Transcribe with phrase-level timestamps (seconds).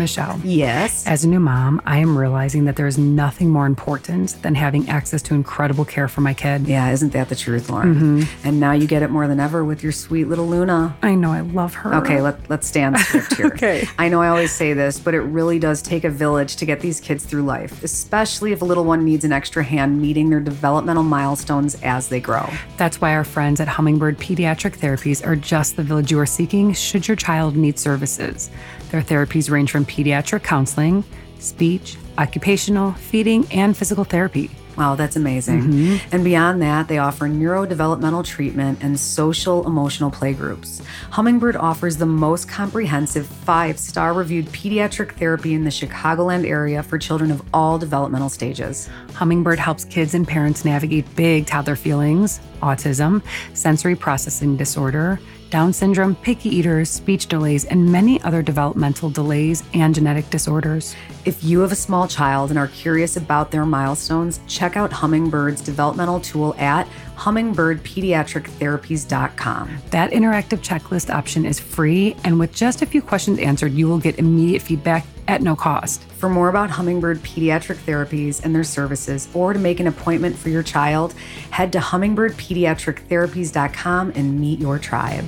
[0.00, 0.40] Michelle.
[0.42, 1.06] Yes.
[1.06, 4.88] As a new mom, I am realizing that there is nothing more important than having
[4.88, 6.66] access to incredible care for my kid.
[6.66, 7.94] Yeah, isn't that the truth, Lauren?
[7.94, 8.48] Mm-hmm.
[8.48, 10.96] And now you get it more than ever with your sweet little Luna.
[11.02, 11.94] I know, I love her.
[11.96, 13.46] Okay, let, let's stand script here.
[13.60, 13.86] Okay.
[13.98, 16.80] I know I always say this, but it really does take a village to get
[16.80, 20.40] these kids through life, especially if a little one needs an extra hand meeting their
[20.40, 22.48] developmental milestones as they grow.
[22.78, 26.72] That's why our friends at Hummingbird Pediatric Therapies are just the village you are seeking
[26.72, 28.50] should your child need services.
[28.90, 31.04] Their therapies range from pediatric counseling,
[31.38, 34.50] speech, occupational, feeding, and physical therapy.
[34.76, 35.62] Wow, that's amazing.
[35.62, 36.14] Mm-hmm.
[36.14, 40.82] And beyond that, they offer neurodevelopmental treatment and social emotional playgroups.
[41.10, 46.98] Hummingbird offers the most comprehensive five star reviewed pediatric therapy in the Chicagoland area for
[46.98, 48.88] children of all developmental stages.
[49.14, 53.22] Hummingbird helps kids and parents navigate big toddler feelings, autism,
[53.54, 55.20] sensory processing disorder,
[55.50, 60.94] Down syndrome, picky eaters, speech delays, and many other developmental delays and genetic disorders.
[61.26, 65.60] If you have a small child and are curious about their milestones, check out Hummingbird's
[65.60, 69.78] developmental tool at hummingbirdpediatrictherapies.com.
[69.90, 73.98] That interactive checklist option is free, and with just a few questions answered, you will
[73.98, 76.02] get immediate feedback at no cost.
[76.04, 80.48] For more about Hummingbird Pediatric Therapies and their services, or to make an appointment for
[80.48, 81.12] your child,
[81.50, 85.26] head to hummingbirdpediatrictherapies.com and meet your tribe.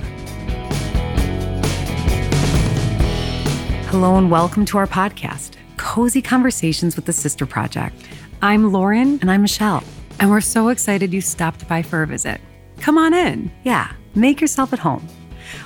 [3.91, 5.51] Hello, and welcome to our podcast,
[5.83, 7.95] Cozy Conversations with the Sister Project.
[8.41, 9.83] I'm Lauren, And I'm Michelle.
[10.19, 12.39] and we're so excited you stopped by for a visit.
[12.79, 13.51] Come on in.
[13.65, 15.05] Yeah, make yourself at home.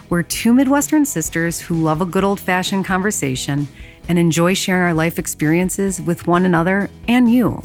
[0.09, 3.67] We're two Midwestern sisters who love a good old fashioned conversation
[4.09, 7.61] and enjoy sharing our life experiences with one another and you.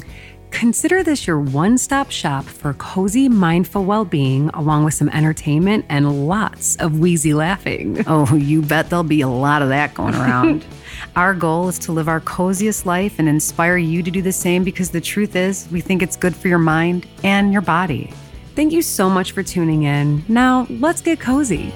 [0.53, 5.83] Consider this your one stop shop for cozy, mindful well being, along with some entertainment
[5.89, 8.05] and lots of wheezy laughing.
[8.13, 10.63] Oh, you bet there'll be a lot of that going around.
[11.15, 14.63] our goal is to live our coziest life and inspire you to do the same
[14.63, 18.13] because the truth is, we think it's good for your mind and your body.
[18.55, 20.23] Thank you so much for tuning in.
[20.27, 21.73] Now, let's get cozy.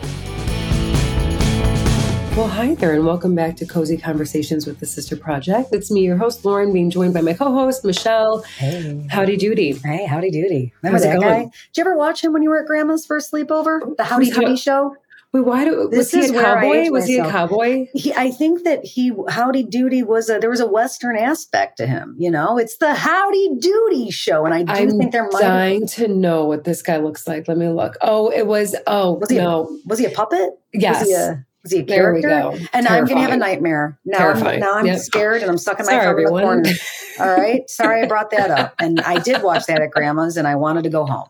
[2.38, 5.70] Well, hi there, and welcome back to Cozy Conversations with the Sister Project.
[5.74, 8.44] It's me, your host, Lauren, being joined by my co host, Michelle.
[8.44, 9.08] Hey.
[9.10, 9.74] Howdy doody.
[9.74, 10.72] Hey, howdy doody.
[10.84, 11.46] Remember How's that guy?
[11.46, 13.98] Did you ever watch him when you were at grandma's for a sleepover?
[13.98, 14.30] The Howdy?
[14.30, 14.96] Doody show?
[15.34, 16.92] Wait, why do, was This he is a cowboy?
[16.92, 17.88] Was he a cowboy?
[17.96, 21.88] He, I think that he Howdy Doody was a there was a Western aspect to
[21.88, 22.16] him.
[22.20, 26.08] You know, it's the Howdy Doody show, and I do I'm think they're dying to
[26.08, 27.48] know what this guy looks like.
[27.48, 27.98] Let me look.
[28.02, 29.80] Oh, it was, oh, Was he a- no.
[29.88, 30.52] was he a puppet?
[30.72, 31.08] Yes.
[31.74, 32.60] A, was he a There we character?
[32.60, 32.66] go.
[32.74, 33.98] And I'm going to have a nightmare.
[34.06, 34.56] Now Terrifying.
[34.56, 35.00] I'm, now I'm Yep.
[35.00, 36.44] scared and I'm stuck in my Sorry, thumb in the everyone.
[36.64, 36.70] corner.
[37.20, 37.70] All right.
[37.70, 38.74] Sorry I brought that up.
[38.80, 41.28] And I did watch that at grandma's and I wanted to go home.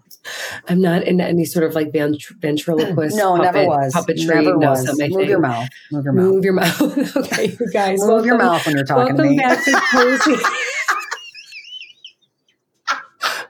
[0.67, 3.15] I'm not in any sort of like ventr- ventriloquist.
[3.15, 3.93] No, never was.
[3.93, 4.27] Puppetry.
[4.27, 4.79] Never no, was.
[4.83, 5.29] it's not my Move thing.
[5.29, 5.69] your mouth.
[5.91, 6.25] Move your mouth.
[6.33, 6.81] Move your mouth.
[7.17, 7.99] okay, you guys.
[8.05, 9.37] Move your mouth when you're talking Welcome to me.
[9.37, 10.35] back to Cozy.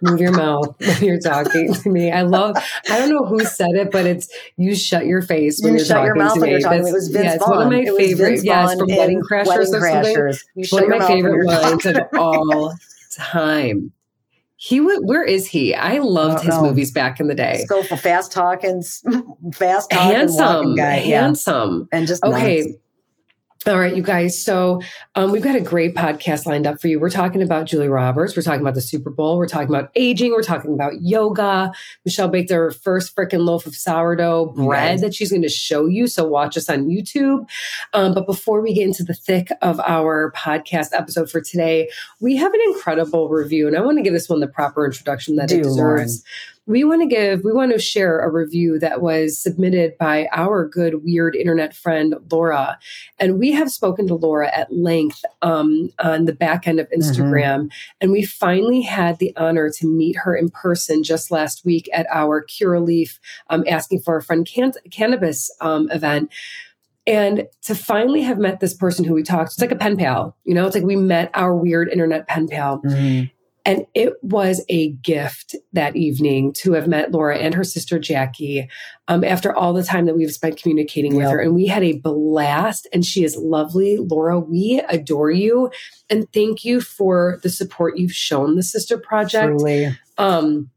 [0.01, 2.11] Move your mouth when you're talking to me.
[2.11, 2.55] I love.
[2.89, 4.27] I don't know who said it, but it's
[4.57, 6.51] you shut your face when You you're shut talking your mouth to when me.
[6.53, 6.83] you're talking.
[6.83, 7.55] That's- It was Vince yeah, it's Vaughn.
[7.57, 8.43] one of my It favorite.
[8.43, 9.79] Yes, from Wedding Crashers Wedding or.
[9.81, 10.71] Crashers.
[10.71, 12.73] One of my favorite lines of all
[13.11, 13.91] time.
[14.59, 14.99] He would.
[15.05, 15.75] Where is he?
[15.75, 16.63] I loved don't his know.
[16.63, 17.63] movies back in the day.
[17.67, 18.81] So for fast talking,
[19.53, 21.87] fast talking, Handsome, guy, yeah, handsome.
[21.91, 22.61] and just Okay.
[22.63, 22.73] nuts.
[23.65, 24.41] All right, you guys.
[24.41, 24.81] So
[25.15, 26.99] um, we've got a great podcast lined up for you.
[27.01, 28.35] We're talking about Julia Roberts.
[28.35, 29.37] We're talking about the Super Bowl.
[29.37, 30.31] We're talking about aging.
[30.31, 31.73] We're talking about yoga.
[32.05, 35.01] Michelle baked her first freaking loaf of sourdough bread Right.
[35.01, 36.07] that she's going to show you.
[36.07, 37.49] So watch us on YouTube.
[37.93, 41.89] Um, but before we get into the thick of our podcast episode for today,
[42.21, 45.35] we have an incredible review, and I want to give this one the proper introduction
[45.37, 46.09] that it deserves Lauren.
[46.67, 50.67] We want to give we want to share a review that was submitted by our
[50.67, 52.77] good weird internet friend laura.
[53.19, 57.69] And we have spoken to laura at length um, on the back end of instagram.
[58.01, 62.05] And we finally had the honor to meet her in person just last week at
[62.11, 63.17] our Curaleaf
[63.49, 66.31] um, asking for a friend can- cannabis um, event.
[67.05, 70.35] And to finally have met this person who we talked it's like a pen pal
[70.43, 70.65] you know?
[70.67, 72.81] It's like we met our weird internet pen pal.
[72.81, 73.31] Mhm.
[73.67, 78.69] And it was a gift that evening to have met Laura and her sister Jackie
[79.09, 81.41] um, after all the time that we've spent communicating with her.
[81.41, 83.97] And we had a blast, and she is lovely.
[83.97, 85.69] Laura, we adore you.
[86.09, 89.59] And thank you for the support you've shown the Sister Project.
[89.59, 90.69] Truly, Um,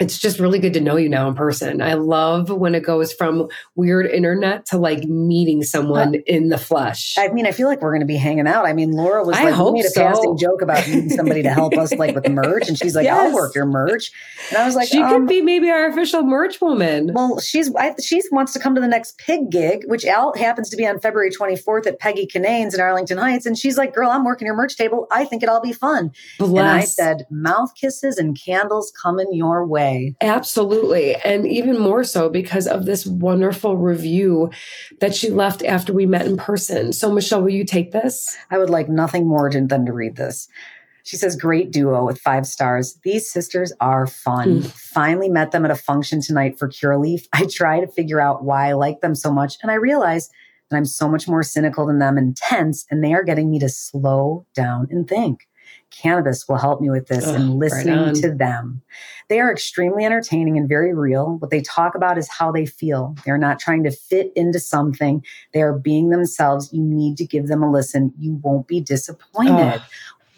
[0.00, 1.82] it's just really good to know you now in person.
[1.82, 6.58] I love when it goes from weird internet to like meeting someone uh, in the
[6.58, 7.16] flesh.
[7.18, 8.64] I mean, I feel like we're going to be hanging out.
[8.64, 10.02] I mean, Laura was I like, hope made a so.
[10.02, 13.18] passing joke about needing somebody to help us like with merch, and she's like, Yes.
[13.18, 14.12] "I'll work your merch,"
[14.50, 17.12] and I was like, she um, could be maybe our official merch woman.
[17.12, 20.70] Well, she's I, she wants to come to the next pig gig, which Al happens
[20.70, 24.10] to be on February 24th at Peggy Kinnane's in Arlington Heights, and she's like, "Girl,
[24.10, 25.08] I'm working your merch table.
[25.10, 29.66] I think it'll all be fun." And I said, "Mouth kisses and candles coming your
[29.66, 29.87] way."
[30.20, 31.14] Absolutely.
[31.16, 34.50] And even more so because of this wonderful review
[35.00, 36.92] that she left after we met in person.
[36.92, 38.36] So, Michelle, will you take this?
[38.50, 40.48] I would like nothing more than than to read this.
[41.04, 42.98] She says, great duo with five stars.
[43.02, 44.62] These sisters are fun.
[44.62, 44.70] Mm.
[44.70, 47.22] Finally met them at a function tonight for Curaleaf.
[47.32, 50.28] I try to figure out why I like them so much, and I realize
[50.68, 53.58] that I'm so much more cynical than them and tense, and they are getting me
[53.60, 55.47] to slow down and think.
[55.90, 58.14] Cannabis will help me with this and listening on.
[58.14, 58.82] to them.
[59.28, 61.36] They are extremely entertaining and very real.
[61.38, 63.14] What they talk about is how they feel.
[63.24, 65.24] They're not trying to fit into something.
[65.52, 66.72] They are being themselves.
[66.72, 68.12] You need to give them a listen.
[68.18, 69.82] You won't be disappointed.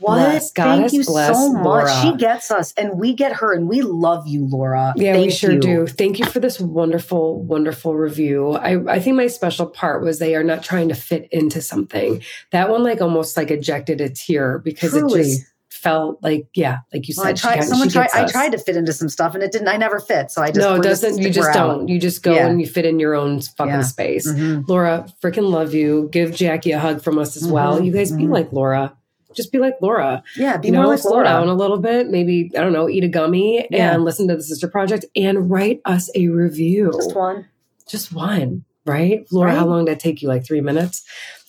[0.01, 0.17] What?
[0.17, 1.65] bless, Thank goddess you bless so much.
[1.65, 2.01] Laura.
[2.03, 4.93] She gets us and we get her and we love you, Laura.
[4.97, 5.61] Yeah, Thank we sure you.
[5.61, 5.87] do.
[5.87, 8.53] Thank you for this wonderful, wonderful review.
[8.53, 12.23] I, I think my special part was they are not trying to fit into something.
[12.51, 15.21] That one, like, almost like ejected a tear because Truly.
[15.21, 18.59] it just felt like, yeah, like you said, I tried, someone tried, I tried to
[18.59, 20.31] fit into some stuff and it didn't, I never fit.
[20.31, 21.19] So I just, no, it doesn't.
[21.19, 21.55] you just out.
[21.55, 21.89] don't.
[21.89, 22.49] You just go Yeah.
[22.49, 23.83] and you fit in your own fucking Yeah.
[23.83, 24.31] space.
[24.31, 24.69] Mhm.
[24.69, 26.11] Laura, freaking love you.
[26.13, 27.81] Give Jackie a hug from us as well.
[27.81, 28.33] Mhm, You guys be mhm.
[28.33, 28.93] like Laura.
[29.35, 30.23] Just be like Laura.
[30.37, 30.57] Yeah.
[30.57, 31.25] Be you know, more like slow Laura.
[31.25, 32.09] down a little bit.
[32.09, 33.95] Maybe, I don't know, eat a gummy Yeah.
[33.95, 36.91] and listen to the Sister Project and write us a review.
[36.95, 37.47] Just one.
[37.89, 39.27] Just one, right?
[39.31, 40.29] Laura, how long did that take you?
[40.29, 41.05] Like three minutes?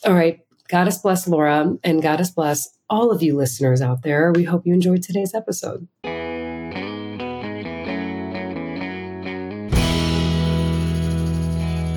[0.06, 0.40] All right.
[0.70, 4.32] Goddess bless Laura and Goddess bless all of you listeners out there.
[4.32, 5.88] We hope you enjoyed today's episode.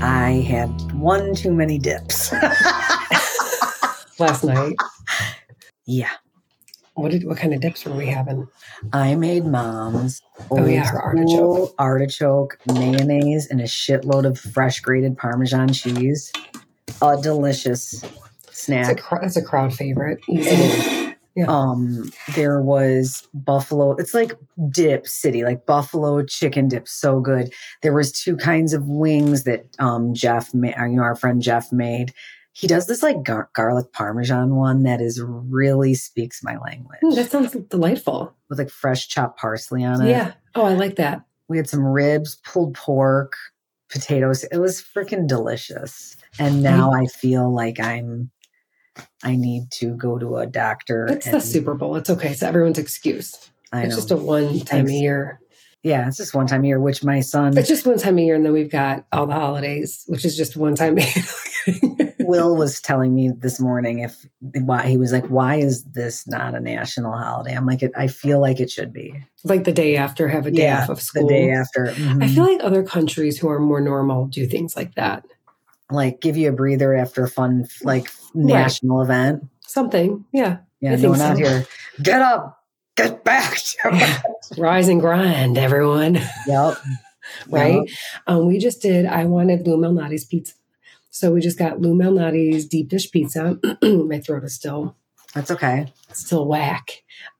[0.02, 2.32] I had one too many dips.
[4.18, 4.76] Last night,
[5.86, 6.10] yeah.
[6.94, 8.46] what did what kind of dips were we having?
[8.92, 11.74] I made mom's Oh, yeah, her artichoke.
[11.78, 16.32] artichoke mayonnaise and a shitload of fresh grated Parmesan cheese.
[17.02, 18.08] A delicious a,
[18.52, 18.98] snack.
[18.98, 20.20] cr- that's a crowd favorite.
[21.36, 21.46] Yeah.
[21.48, 23.96] Um, there was buffalo.
[23.96, 24.34] It's like
[24.70, 26.86] dip city, like buffalo chicken dip.
[26.86, 27.52] So good.
[27.82, 31.72] There was two kinds of wings that um Jeff, ma- you know, our friend Jeff
[31.72, 32.12] made.
[32.56, 37.16] He does this like gar- garlic parmesan one that is really speaks my language Mm,
[37.16, 38.32] that sounds delightful.
[38.48, 40.08] with like fresh chopped parsley on it.
[40.10, 40.32] Yeah.
[40.54, 41.22] Oh, I like that.
[41.48, 43.34] We had some ribs, pulled pork,
[43.90, 44.44] potatoes.
[44.44, 46.16] It was freaking delicious.
[46.38, 48.30] And now I feel like I'm
[49.24, 51.06] I need to go to a doctor.
[51.10, 51.96] It's the Super Bowl.
[51.96, 52.30] It's okay.
[52.30, 53.50] It's everyone's excuse.
[53.72, 55.40] It's just a one time a year.
[55.82, 58.22] yeah, it's just one time a year, which my son It's just one time a
[58.22, 61.02] year, and then we've got all the holidays, which is just one time a
[61.66, 62.13] year.
[62.26, 66.54] Will was telling me this morning if why he was like, why is this not
[66.54, 67.52] a national holiday?
[67.56, 70.50] I'm like, it, I feel like it should be like the day after, have a
[70.50, 71.26] day Yeah, off of school.
[71.28, 71.88] the day after.
[71.88, 72.34] I Mhm.
[72.34, 75.24] feel like other countries who are more normal do things like that.
[75.90, 79.44] like give you a breather after a fun like national event.
[79.66, 80.58] Something, yeah.
[80.80, 81.44] Yeah, I no, not so.
[81.44, 81.66] here.
[82.02, 82.58] Get up,
[82.96, 83.56] get back.
[84.58, 86.14] Rise and grind, everyone.
[86.46, 86.78] yep.
[87.48, 87.74] right?
[87.86, 87.88] Yep.
[88.26, 90.54] Um, we just did, I wanted Lou Malnati's pizza.
[91.14, 93.56] So we just got Lou Malnati's deep dish pizza.
[93.82, 94.96] My throat is still
[95.32, 95.92] That's okay.
[96.12, 96.90] still whack.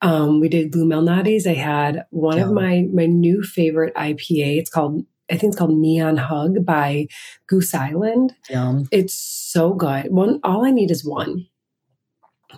[0.00, 1.44] Um, we did Lou Malnati's.
[1.44, 4.58] I had one of my my new favorite IPA.
[4.58, 7.08] It's called I think it's called Neon Hug by
[7.48, 8.34] Goose Island.
[8.48, 8.86] Yum.
[8.92, 10.06] It's so good.
[10.12, 11.46] One all I need is one.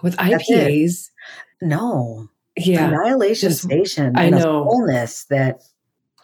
[0.02, 1.08] With IPAs,
[1.62, 2.28] No.
[2.58, 4.18] yeah, Annihilation Just- Station.
[4.18, 4.64] I know.
[4.68, 5.62] fullness that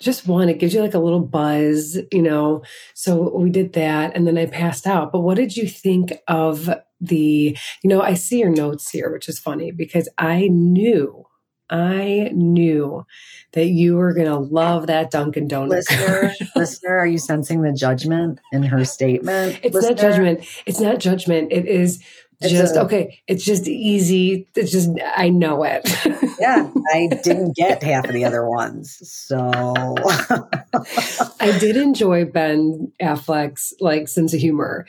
[0.03, 0.49] just one.
[0.49, 2.63] It gives you like a little buzz, you know.
[2.95, 5.13] So we did that, and then I passed out.
[5.13, 6.69] But what did you think of
[7.01, 7.57] the?
[7.83, 11.25] You know, I see your notes here, which is funny because I knew,
[11.71, 13.05] I knew
[13.53, 15.91] that you were gonna love that Dunkin' Donuts.
[15.91, 19.61] listener, listener, are you sensing the judgment in her statement?
[19.63, 19.91] It's listener?
[19.91, 20.63] not judgment.
[20.67, 21.53] It's not judgment.
[21.53, 22.03] It is
[22.45, 23.21] It's just a- okay.
[23.27, 24.49] It's just easy.
[24.55, 25.89] It's just I know it.
[26.41, 28.99] Yeah, I didn't get half of the other ones.
[29.09, 29.39] So
[31.41, 34.87] I did enjoy Ben Affleck's like sense of humor.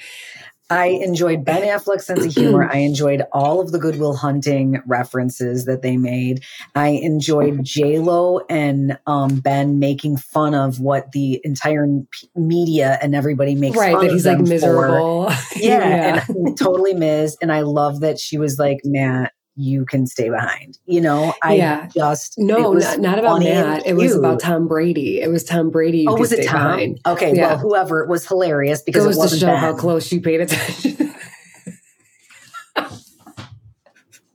[0.69, 2.69] I enjoyed Ben Affleck's sense of humor.
[2.71, 6.43] I enjoyed all of the Good Will Hunting references that they made.
[6.75, 12.97] I enjoyed J Lo and um, Ben making fun of what the entire p- media
[13.01, 15.31] and everybody makes right, fun that of he's like miserable.
[15.55, 17.37] Yeah, and totally Ms.
[17.41, 20.77] And I love that she was like, Matt, you can stay behind.
[20.85, 21.87] You know, I Yeah.
[21.95, 23.85] just No, not, not about that.
[23.85, 24.39] It was about.
[24.39, 25.21] Tom Brady.
[25.21, 26.05] It was Tom Brady.
[26.07, 26.55] Oh, was it Tom?
[26.55, 26.99] behind.
[27.05, 27.47] Okay, Yeah.
[27.49, 31.13] well, whoever it was hilarious because Goes it wasn't show how close she paid attention.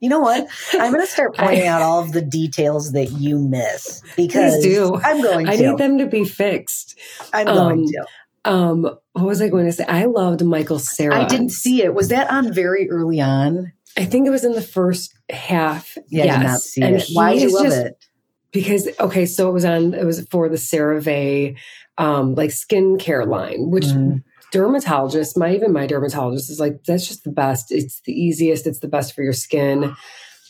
[0.01, 0.47] You know what?
[0.75, 4.63] I'm going to start I- pointing out all of the details that you miss because
[4.63, 4.95] do.
[4.95, 6.97] I'm going I need them to be fixed.
[7.33, 8.07] I'm going um, to.
[8.45, 8.83] Um,
[9.13, 9.85] what was I going to say?
[9.87, 11.23] I loved Michael Cera.
[11.23, 11.95] I didn't see it.
[11.95, 13.73] Was that on very early on?
[13.99, 15.99] I think it was in the first half.
[16.09, 16.35] Yeah, yes.
[16.35, 17.09] I did not see and it.
[17.13, 18.05] Why did you love just- it?
[18.51, 19.93] Because okay, so it was on.
[19.93, 21.57] It was for the CeraVe,
[21.99, 24.23] um, like skincare line, which Mhm.
[24.53, 27.71] dermatologist, my even my dermatologist is like, that's just the best.
[27.71, 28.67] It's the easiest.
[28.67, 29.95] It's the best for your skin.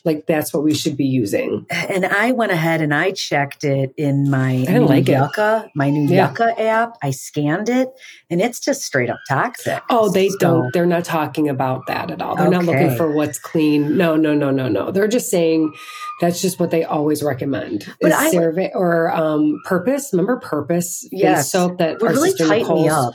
[0.05, 1.67] Like that's what we should be using.
[1.71, 5.71] And I went ahead and I checked it in my new like it.
[5.75, 6.33] My new Yeah.
[6.33, 6.97] Yuka app.
[7.03, 7.89] I scanned it,
[8.31, 9.83] and it's just straight up toxic.
[9.91, 10.73] Oh, they So- don't.
[10.73, 12.37] They're not talking about that at all.
[12.37, 13.97] They're not looking for what's clean.
[13.97, 14.91] No, no, no, no, no.
[14.91, 15.73] They're just saying
[16.21, 17.87] that's just what they always recommend.
[18.01, 20.11] But I- or um, Purpose.
[20.13, 21.51] Remember Purpose Yes.
[21.53, 23.15] soap that really tighten me up.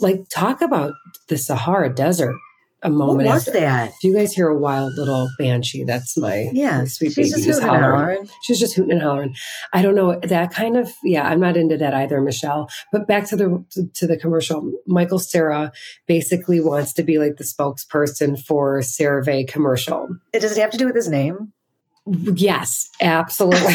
[0.00, 0.92] Like talk about
[1.28, 2.34] the Sahara Desert.
[2.84, 3.26] A moment.
[3.26, 3.60] What was after.
[3.60, 3.88] that?
[3.96, 7.46] If you guys hear a wild little banshee, that's my Yeah, my sweet she's baby
[7.46, 7.98] just hooting and hollering.
[8.16, 8.28] hollering.
[8.42, 9.34] She's just hooting and hollering.
[9.72, 10.92] I don't know that kind of.
[11.02, 12.68] Yeah, I'm not into that either, Michelle.
[12.92, 14.70] But back to the to the commercial.
[14.86, 15.72] Michael Cera
[16.06, 20.08] basically wants to be like the spokesperson for CeraVe commercial.
[20.34, 21.52] It does it have to do with his name?
[22.06, 23.74] Yes, absolutely.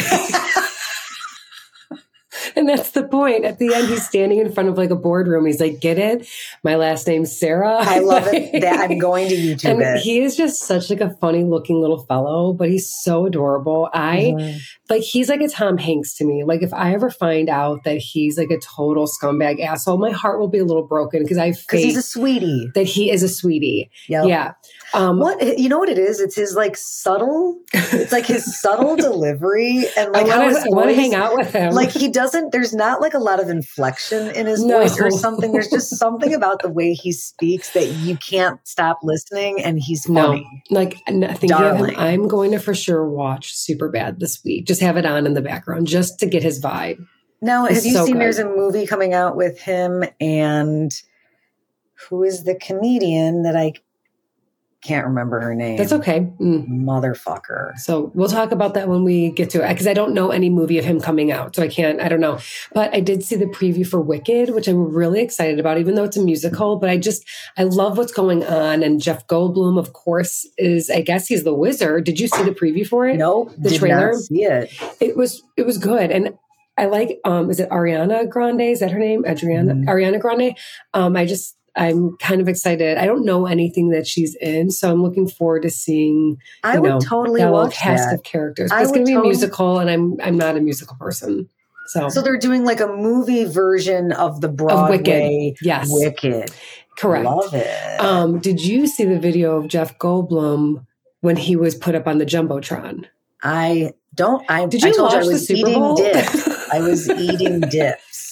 [2.56, 3.44] and that's the point.
[3.44, 5.46] At the end, he's standing in front of like a boardroom.
[5.46, 6.26] He's like, "Get it?
[6.64, 8.50] My last name's Cera." I love it.
[8.60, 10.00] That I'm going to YouTube and it.
[10.00, 13.88] he is just such like a funny looking little fellow, but he's so adorable.
[13.94, 14.58] I Mhm.
[14.88, 16.44] like he's like a Tom Hanks to me.
[16.44, 20.38] Like if I ever find out that he's like a total scumbag asshole, my heart
[20.40, 22.70] will be a little broken because I because he's a sweetie.
[22.74, 23.90] that he is a sweetie.
[24.08, 24.26] Yep.
[24.28, 24.52] Yeah.
[24.92, 26.18] Um, What you know what it is?
[26.20, 27.58] It's his like subtle.
[27.72, 31.72] It's like his subtle delivery and like I how want to hang out with him.
[31.74, 32.50] Like he doesn't.
[32.50, 34.80] There's not like a lot of inflection in his No.
[34.80, 35.52] voice or something.
[35.52, 40.08] There's just something about the way he speaks that you can't stop listening, and he's
[40.08, 40.42] No.
[40.70, 41.96] like n- thinking of Darling.
[41.96, 44.66] I'm going to for sure watch Superbad this week.
[44.66, 46.98] Just have it on in the background just to get his vibe.
[47.40, 48.14] Now, He's have you so seen?
[48.14, 48.22] good.
[48.22, 50.90] There's a movie coming out with him and
[52.08, 53.74] who is the comedian that I
[54.82, 55.76] can't remember her name?
[55.76, 56.20] That's okay.
[56.40, 56.66] Mm.
[56.68, 57.76] Motherfucker.
[57.78, 60.48] So we'll talk about that when we get to it because I don't know any
[60.50, 61.54] movie of him coming out.
[61.56, 62.38] So I can't, I don't know.
[62.72, 66.04] But I did see the preview for Wicked, which I'm really excited about, even though
[66.04, 66.76] it's a musical.
[66.76, 67.24] But I just,
[67.58, 68.82] I love what's going on.
[68.82, 72.04] And Jeff Goldblum, of course, is, I guess he's the wizard.
[72.04, 73.16] Did you see the preview for it?
[73.16, 74.14] No, The trailer?
[74.14, 74.72] see it.
[75.00, 76.10] It was, it was good.
[76.10, 76.34] And
[76.78, 78.62] I like, um, is it Ariana Grande?
[78.62, 79.24] Is that her name?
[79.26, 79.84] Adriana, Mhm.
[79.86, 80.56] Ariana Grande.
[80.94, 82.98] Um, I just, I'm kind of excited.
[82.98, 86.88] I don't know anything that she's in, so I'm looking forward to seeing I would
[86.88, 88.14] know, totally that watch cast that.
[88.16, 88.70] of characters.
[88.74, 91.48] It's going to be a musical, and I'm I'm not a musical person.
[91.86, 95.58] So, So they're doing like a movie version of the Broadway of Wicked.
[95.62, 96.50] yes, Wicked.
[96.96, 97.26] correct.
[97.26, 98.00] I love it.
[98.00, 100.86] Um, did you see the video of Jeff Goldblum
[101.20, 103.06] when he was put up on the jumbotron?
[103.42, 104.44] I don't.
[104.50, 105.96] I Did I you told watch I the was Super eating Bowl?
[105.96, 106.48] dips.
[106.72, 108.29] I was eating dips.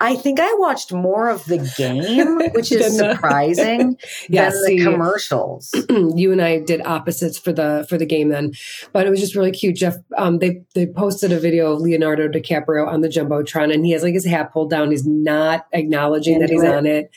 [0.00, 3.96] I think I watched more of the game, which is surprising
[4.28, 4.78] Yeah, than see.
[4.78, 5.74] the commercials.
[5.90, 8.52] you and I did opposites for the for the game then,
[8.92, 9.76] but it was just really cute.
[9.76, 13.92] Jeff, um, they they posted a video of Leonardo DiCaprio on the jumbotron, and he
[13.92, 14.90] has like his hat pulled down.
[14.90, 16.74] He's not acknowledging that he's it.
[16.74, 17.10] on it.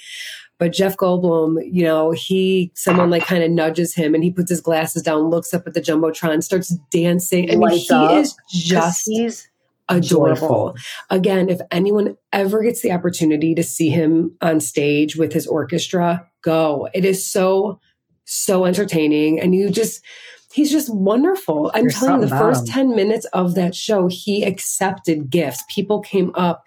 [0.57, 4.49] But Jeff Goldblum, you know, he someone like kind of nudges him, and he puts
[4.49, 7.49] his glasses down, looks up at the jumbotron, starts dancing.
[7.49, 8.11] I mean, he up.
[8.11, 9.48] is just he's
[9.89, 10.35] adorable.
[10.35, 10.75] joyful.
[11.09, 16.27] Again, if anyone ever gets the opportunity to see him on stage with his orchestra,
[16.43, 16.87] go.
[16.93, 17.79] It is so,
[18.25, 19.39] so entertaining.
[19.39, 20.03] And you just,
[20.53, 21.71] he's just wonderful.
[21.73, 22.73] I'm There's telling you, the first him.
[22.73, 25.63] 10 minutes of that show, he accepted gifts.
[25.69, 26.63] People came up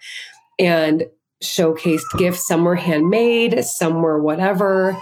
[0.59, 1.05] and
[1.43, 2.47] showcased gifts.
[2.47, 4.97] Some were handmade, some were whatever.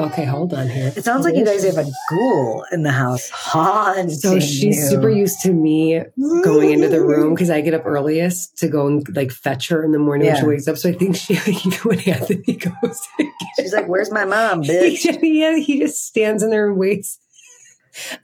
[0.00, 0.92] Okay, hold on here.
[0.96, 4.72] It sounds like you guys have a ghoul in the house haunting So she's you.
[4.74, 6.02] super used to me
[6.42, 9.84] going into the room because I get up earliest to go and like fetch her
[9.84, 10.76] in the morning when she wakes up.
[10.78, 13.08] So I think she, even when Anthony goes,
[13.56, 17.18] She's like, "Where's my mom, he, bitch?" yeah, he just stands in there and waits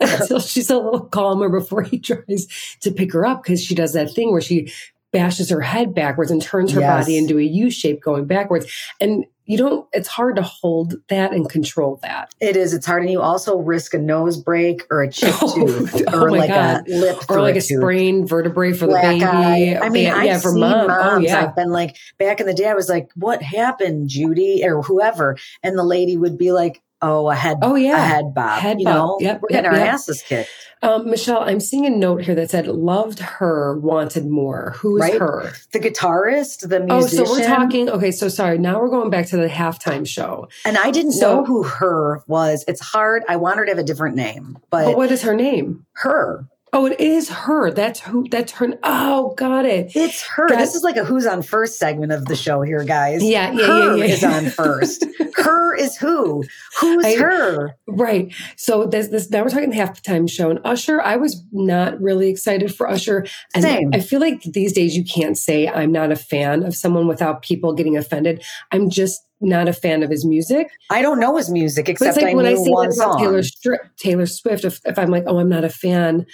[0.01, 2.47] until she's a little calmer before he tries
[2.81, 4.73] to pick her up because she does that thing where she
[5.13, 7.05] bashes her head backwards and turns her Yes.
[7.05, 8.67] body into a U shape going backwards.
[9.01, 12.33] And you don't, it's hard to hold that and control that.
[12.41, 12.73] It is.
[12.75, 16.21] It's hard, and you also risk a nose break or a chip Oh, tooth oh
[16.23, 16.89] or like God.
[16.89, 17.79] a lip Or like a tooth.
[17.81, 19.25] sprained vertebrae for the black baby.
[19.25, 19.79] eye.
[19.83, 20.81] I mean, yeah, I've yeah, for seen mom.
[20.83, 21.01] Oh, moms.
[21.17, 21.43] Oh, yeah.
[21.45, 25.37] I've been like, back in the day, I was like, "What happened, Judy?" or whoever,
[25.63, 27.59] and the lady would be like, Oh, a head.
[27.63, 27.97] Oh, yeah.
[27.97, 28.61] a head bob.
[28.61, 28.95] Head you bob.
[28.95, 29.95] know, Yep, we're getting yep, our yep.
[29.95, 30.51] asses kicked.
[30.83, 34.75] Um, Michelle, I'm seeing a note here that said loved her, wanted more.
[34.79, 35.19] Who is Right?
[35.21, 35.53] her?
[35.73, 37.21] The guitarist, the musician.
[37.21, 37.89] Oh, so we're talking.
[37.89, 38.59] Okay, so sorry.
[38.59, 40.49] Now we're going back to the halftime show.
[40.65, 42.65] and I didn't know who her was.
[42.69, 43.23] It's hard.
[43.29, 45.85] I want her to have a different name, but, But what is her name?
[45.95, 46.47] her.
[46.73, 47.71] Oh, it is her.
[47.71, 48.27] That's who.
[48.31, 48.69] That's her.
[48.83, 49.93] Oh, got it.
[49.95, 50.49] It's her.
[50.49, 53.23] This is like a who's on first segment of the show here, guys.
[53.23, 54.15] Yeah, yeah, her yeah, yeah.
[54.15, 55.05] is on first.
[55.37, 56.45] her is who?
[56.81, 57.77] Who's I- her?
[57.87, 58.35] Right.
[58.57, 61.01] So this this now we're talking the halftime show and Usher.
[61.01, 63.27] I was not really excited for Usher.
[63.55, 63.91] And Same.
[63.93, 67.43] I feel like these days you can't say I'm not a fan of someone without
[67.43, 68.43] people getting offended.
[68.73, 70.69] I'm just not a fan of his music.
[70.91, 73.19] I don't know his music But except it's like I when I say one song.
[73.19, 76.27] Taylor Stri- Taylor Swift, if, if I'm like, oh, I'm not a fan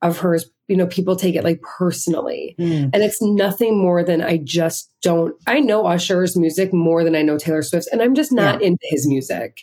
[0.00, 2.56] of hers, you know, people take it like personally.
[2.58, 2.90] Mm.
[2.92, 5.34] And it's nothing more than I just don't.
[5.46, 8.84] I know Usher's music more than I know Taylor Swift's, and I'm just not into
[8.84, 9.58] his music.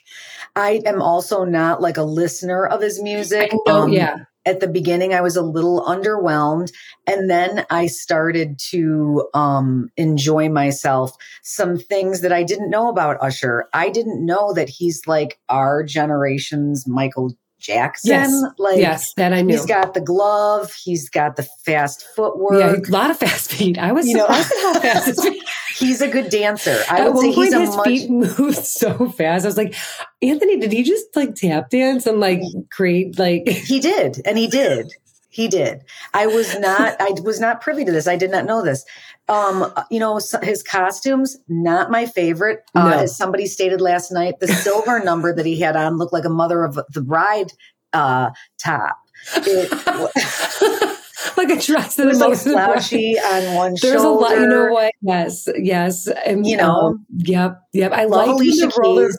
[0.56, 3.52] I am also not like a listener of his music.
[3.68, 4.18] Oh, Um, yeah.
[4.46, 6.72] At the beginning, I was a little underwhelmed.
[7.06, 11.12] And then I started to um, enjoy myself.
[11.44, 13.68] Some things that I didn't know about Usher.
[13.74, 18.10] I didn't know that he's like our generation's Michael Jackson.
[18.12, 18.44] Yes.
[18.58, 19.54] Like, yes, that I knew.
[19.54, 20.74] He's got the glove.
[20.74, 22.60] He's got the fast footwork.
[22.60, 23.78] yeah, a lot of fast feet.
[23.78, 25.44] I was You know- at how fast his feet.
[25.76, 26.82] he's a good dancer.
[26.90, 27.86] I At would say he's a his much.
[27.88, 29.46] feet moved so fast.
[29.46, 29.76] I was like,
[30.22, 33.48] Anthony, did he just like tap dance and like create like?
[33.70, 34.94] He did, and he did.
[35.32, 35.84] He did.
[36.14, 36.96] I was not.
[37.00, 38.08] I was not privy to this.
[38.08, 38.84] I did not know this.
[39.30, 42.62] Um, you know, his costumes not my favorite.
[42.76, 46.26] Uh, as somebody stated last night, the silver number that he had on looked like
[46.26, 47.54] a mother of the bride
[47.94, 48.98] uh, top.
[49.36, 49.72] It,
[51.38, 54.32] like a dress that is like slouchy on one There's a lot.
[54.32, 54.94] You know what?
[55.02, 56.08] Yes, yes.
[56.08, 56.72] And You know?
[56.72, 57.92] um, yep, yep.
[57.92, 59.10] I like the roller.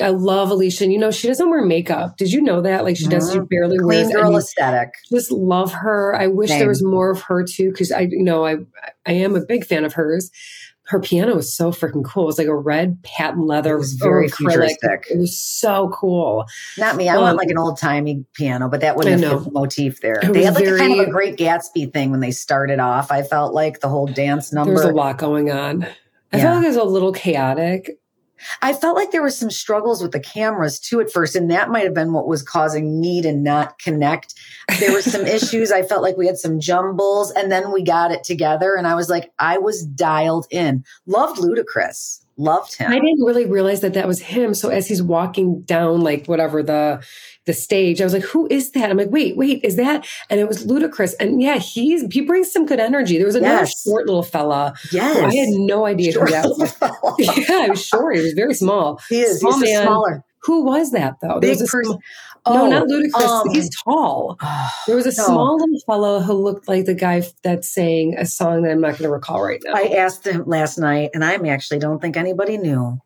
[0.00, 0.84] I love Alicia.
[0.84, 2.16] And, you know, she doesn't wear makeup.
[2.18, 2.84] Did you know that?
[2.84, 3.32] Like she does.
[3.32, 3.48] She Mhm.
[3.48, 4.12] barely Clean wears.
[4.12, 4.90] girl aesthetic.
[5.10, 6.14] just love her.
[6.14, 6.58] I wish Same.
[6.58, 8.56] there was more of her too, because I, you know, I,
[9.06, 10.30] I am a big fan of hers.
[10.88, 12.24] Her piano was so freaking cool.
[12.24, 13.74] It was like a red patent leather.
[13.74, 15.06] It was very futuristic.
[15.10, 16.44] It was so cool.
[16.78, 17.08] Not me.
[17.08, 20.00] I Um, want like an old timey piano, but that wouldn't have fit the motif
[20.00, 20.20] there.
[20.22, 23.10] It They had like a kind of a great Gatsby thing when they started off.
[23.10, 24.74] I felt like the whole dance number.
[24.74, 25.84] There's a lot going on.
[26.32, 26.42] I Yeah.
[26.42, 27.98] felt like it was a little chaotic.
[28.62, 31.70] I felt like there was some struggles with the cameras too at first, and that
[31.70, 34.34] might have been what was causing me to not connect.
[34.80, 35.72] There were some issues.
[35.72, 38.94] I felt like we had some jumbles, and then we got it together, and I
[38.94, 40.84] was like, I was dialed in.
[41.06, 42.22] Loved Ludacris.
[42.38, 42.90] Loved him.
[42.90, 44.52] I didn't really realize that that was him.
[44.52, 47.02] So as he's walking down, like whatever the
[47.46, 50.38] the stage, I was like, "Who is that?" I'm like, "Wait, wait, is that?" And
[50.40, 51.14] it was Ludacris.
[51.18, 53.16] And yeah, he's he brings some good energy.
[53.16, 53.82] There was another Yes.
[53.82, 54.74] short little fella.
[54.92, 55.16] Yes.
[55.16, 56.26] I had no idea Sure.
[56.26, 57.18] who that was.
[57.48, 58.16] yeah, I was short.
[58.16, 59.00] He was very small.
[59.08, 59.40] he is.
[59.40, 60.24] Small He's smaller.
[60.42, 61.40] Who was that though?
[61.40, 61.92] There Big was a person.
[61.94, 61.98] sm-
[62.48, 63.20] no, Oh, not Ludacris.
[63.46, 64.38] um, He's tall.
[64.86, 65.24] There was a no.
[65.26, 68.90] small little fellow who looked like the guy that sang a song that I'm not
[68.92, 69.72] going to recall right now.
[69.74, 73.00] I asked him last night, and I actually don't think anybody knew.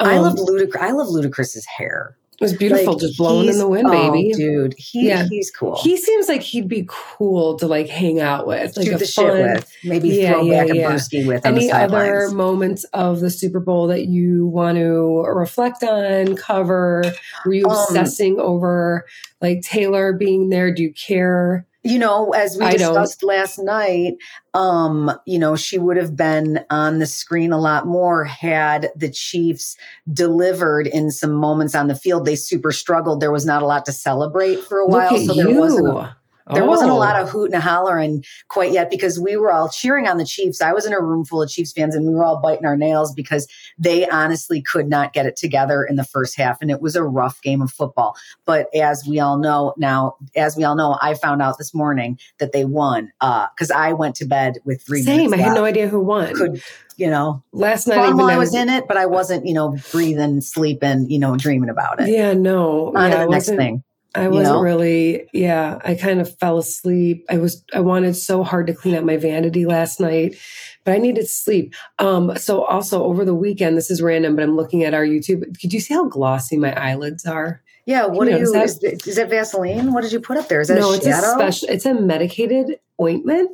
[0.00, 0.80] I Um, love Ludacris.
[0.80, 2.16] I love Ludacris's hair.
[2.34, 4.32] It was beautiful, Like, just blowing in the wind, oh, baby.
[4.34, 4.74] dude.
[4.76, 5.26] He, Yeah.
[5.28, 5.78] he's cool.
[5.82, 9.06] He seems like he'd be cool to like hang out with, like a the fun.
[9.06, 9.72] shit with.
[9.84, 10.88] Maybe Yeah, throw yeah, back yeah.
[10.88, 14.78] a brewski with on Any the other moments of the Super Bowl that you want
[14.78, 17.04] to reflect on, cover?
[17.46, 19.06] Were you Um, obsessing over
[19.40, 20.72] like Taylor being there?
[20.74, 21.66] Do you care?
[21.86, 22.94] you know, as we I don't.
[22.94, 24.14] discussed last night,
[24.54, 29.10] um, you know, she would have been on the screen a lot more had the
[29.10, 29.76] Chiefs
[30.12, 32.24] delivered in some moments on the field.
[32.24, 33.20] They super struggled.
[33.20, 35.58] There was not a lot to celebrate for a Look while, so there you.
[35.58, 36.16] wasn't a,
[36.52, 36.98] there wasn't a Oh.
[36.98, 40.60] lot of hoot and hollering quite yet because we were all cheering on the Chiefs.
[40.60, 42.76] I was in a room full of Chiefs fans and we were all biting our
[42.76, 43.46] nails because
[43.78, 46.58] they honestly could not get it together in the first half.
[46.60, 48.14] And it was a rough game of football.
[48.44, 52.18] But as we all know now, as we all know, I found out this morning
[52.38, 55.32] that they won uh, because I went to bed with three Same.
[55.32, 56.34] I had no idea who won.
[56.34, 56.62] Could,
[56.96, 59.76] you know, Last night, even I I was in it, but I wasn't, you know,
[59.90, 62.08] breathing, sleeping, you know, dreaming about it.
[62.08, 62.94] Yeah, no.
[62.94, 63.82] On yeah, to the next thing.
[64.14, 64.62] I wasn't know?
[64.62, 67.24] really, yeah, I kind of fell asleep.
[67.28, 70.36] I was, I wanted so hard to clean up my vanity last night,
[70.84, 71.74] but I needed sleep.
[71.98, 75.60] Um, so also over the weekend, this is random, but I'm looking at our YouTube.
[75.60, 77.62] Could you see how glossy my eyelids are?
[77.86, 78.06] Yeah.
[78.06, 78.52] What You are you?
[78.52, 78.64] that?
[78.64, 79.92] Is, is that Vaseline?
[79.92, 80.60] What did you put up there?
[80.60, 81.32] Is that no, a it's shadow?
[81.32, 83.50] a special, it's a medicated ointment.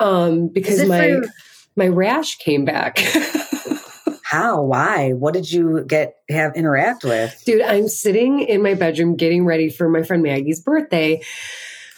[0.00, 1.20] Um, because my,
[1.76, 2.98] my rash came back.
[4.32, 4.62] How?
[4.62, 5.12] Why?
[5.12, 7.42] What did you get have interact with?
[7.44, 11.20] Dude, I'm sitting in my bedroom getting ready for my friend Maggie's birthday.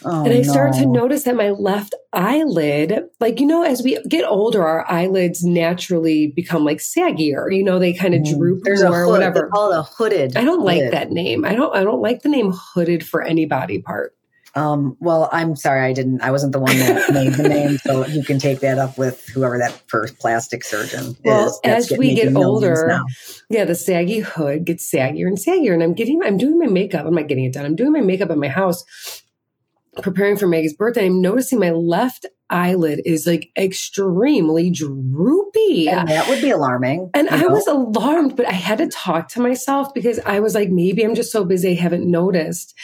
[0.03, 3.97] Oh, and I start to notice that my left eyelid, like, you know, as we
[4.09, 7.55] get older, our eyelids naturally become like saggier.
[7.55, 8.37] You know, they kind of Mm.
[8.37, 9.11] droop There's or hood.
[9.11, 9.43] whatever.
[9.49, 10.35] They call it a hooded.
[10.35, 11.45] I don't like that name.
[11.45, 14.13] I don't I don't like the name hooded for any body part.
[14.55, 16.21] Um, well, I'm sorry, I didn't.
[16.21, 19.27] I wasn't the one that made the name, so you can take that up with
[19.27, 21.59] whoever that first plastic surgeon Well, is.
[21.63, 22.99] As get- we get older.
[23.49, 25.73] Yeah, the saggy hood gets saggier and saggier.
[25.73, 27.05] And I'm getting I'm doing my makeup.
[27.05, 27.65] I'm not getting it done.
[27.65, 28.85] I'm doing my makeup at my house,
[30.01, 31.05] preparing for Maggie's birthday.
[31.07, 35.87] I'm noticing my left eyelid is like extremely droopy.
[35.89, 37.09] and that would be alarming.
[37.13, 37.49] And I know?
[37.49, 41.15] was alarmed, but I had to talk to myself because I was like, maybe I'm
[41.15, 42.75] just so busy I haven't noticed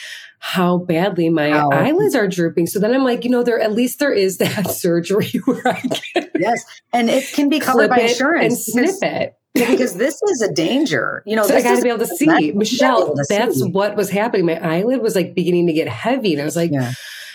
[0.44, 2.66] how badly my eyelids are drooping.
[2.66, 5.80] So then I'm like, you know, there at least there is that surgery where I
[5.80, 9.36] can yes, and it can be covered by it and insurance snip it.
[9.54, 11.22] because this is a danger.
[11.26, 12.26] You know, So I got to be able to see.
[12.26, 13.70] that's- you gotta be Michelle, to that's see.
[13.70, 14.46] what was happening.
[14.46, 16.32] My eyelid was like beginning to get heavy.
[16.32, 16.92] And I was like, Yeah.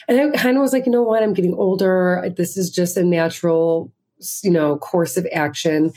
[0.10, 1.24] and I kind of was like, you know what?
[1.24, 2.30] I'm getting older.
[2.36, 3.90] This is just a natural,
[4.44, 5.94] you know, course of action.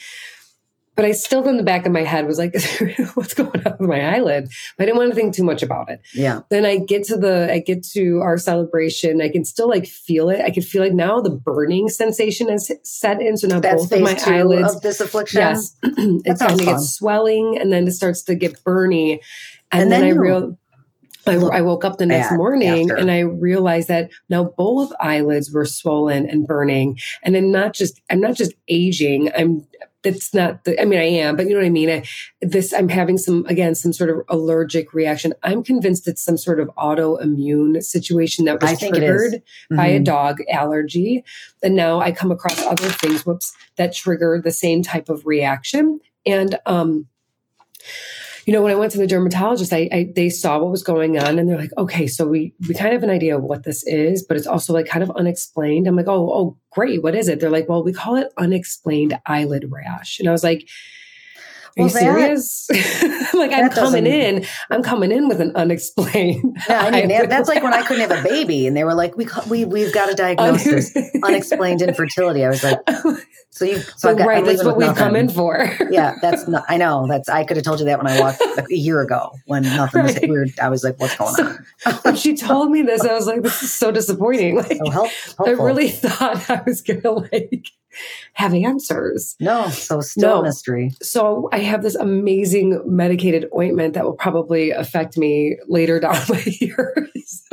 [1.00, 2.52] But I still, in the back of my head, was like,
[3.14, 4.50] what's going on with my eyelid?
[4.76, 6.02] But I didn't want to think too much about it.
[6.12, 6.40] yeah.
[6.50, 9.22] Then I get to the, I get to our celebration.
[9.22, 10.42] I can still like feel it.
[10.42, 13.38] I can feel like now the burning sensation has set in.
[13.38, 15.40] So now That's both of my eyelids of this affliction.
[15.40, 15.74] Yes.
[15.82, 19.20] it sounds kind of gets swelling and then it starts to get burny.
[19.72, 20.58] And, And then, then I real
[21.26, 22.96] I, I woke up the next morning after.
[22.96, 26.98] and I realized that now both eyelids were swollen and burning.
[27.22, 29.30] And I'm not just I'm not just aging.
[29.34, 29.66] I'm
[30.02, 31.90] that's not the I mean I am, but you know what I mean?
[31.90, 32.04] I,
[32.40, 35.34] this I'm having some again some sort of allergic reaction.
[35.42, 39.08] I'm convinced it's some sort of autoimmune situation that was I think it is.
[39.10, 40.04] triggered by a Mhm.
[40.04, 41.24] dog allergy.
[41.62, 46.00] And now I come across other things, whoops, that trigger the same type of reaction.
[46.24, 47.06] And um,
[48.46, 51.18] you know, when I went to the dermatologist, I, I they saw what was going
[51.18, 53.64] on, and they're like, "Okay, so we we kind of have an idea of what
[53.64, 57.14] this is, but it's also like kind of unexplained." I'm like, "Oh, oh, great, what
[57.14, 60.68] is it?" They're like, "Well, we call it unexplained eyelid rash," and I was like.
[61.81, 63.33] Are Well, you that- serious?
[63.35, 66.57] like I'm coming in, I'm coming in with an unexplained.
[66.69, 68.95] Yeah, I mean, that- that's like when I couldn't have a baby, and they were
[68.95, 72.79] like, "We we we've got a diagnosis, unexplained infertility." I was like,
[73.51, 75.71] "So you, so got, right, that's what we've come in for.
[75.90, 76.64] yeah, that's not.
[76.69, 77.07] I know.
[77.09, 77.29] That's.
[77.29, 80.03] I could have told you that when I walked like, a year ago when nothing
[80.03, 80.51] was weird.
[80.61, 81.45] I was like, "What's going So-
[81.87, 84.57] on?" when she told me this, I was like, this is so disappointing.
[84.57, 85.11] Like, So help.
[85.45, 87.64] I really thought I was gonna like
[88.35, 89.37] have answers.
[89.40, 89.68] no.
[89.68, 90.42] So still No.
[90.42, 90.92] mystery.
[91.03, 96.42] So I have this amazing medicated ointment that will probably affect me later down my
[96.61, 97.44] years.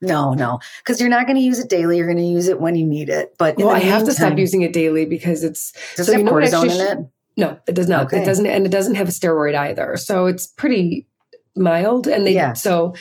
[0.00, 1.96] No, no, because you're not going to use it daily.
[1.96, 3.34] You're going to use it when you need it.
[3.38, 6.18] But well, I the have to stop using it daily because it's Does so it
[6.18, 7.06] you have cortisone actually in it?
[7.38, 8.06] no, it does not.
[8.06, 8.20] Okay.
[8.22, 9.96] It doesn't, and it doesn't have a steroid either.
[9.96, 11.06] So it's pretty
[11.56, 12.06] mild.
[12.06, 12.52] And they Yeah.
[12.52, 12.94] so.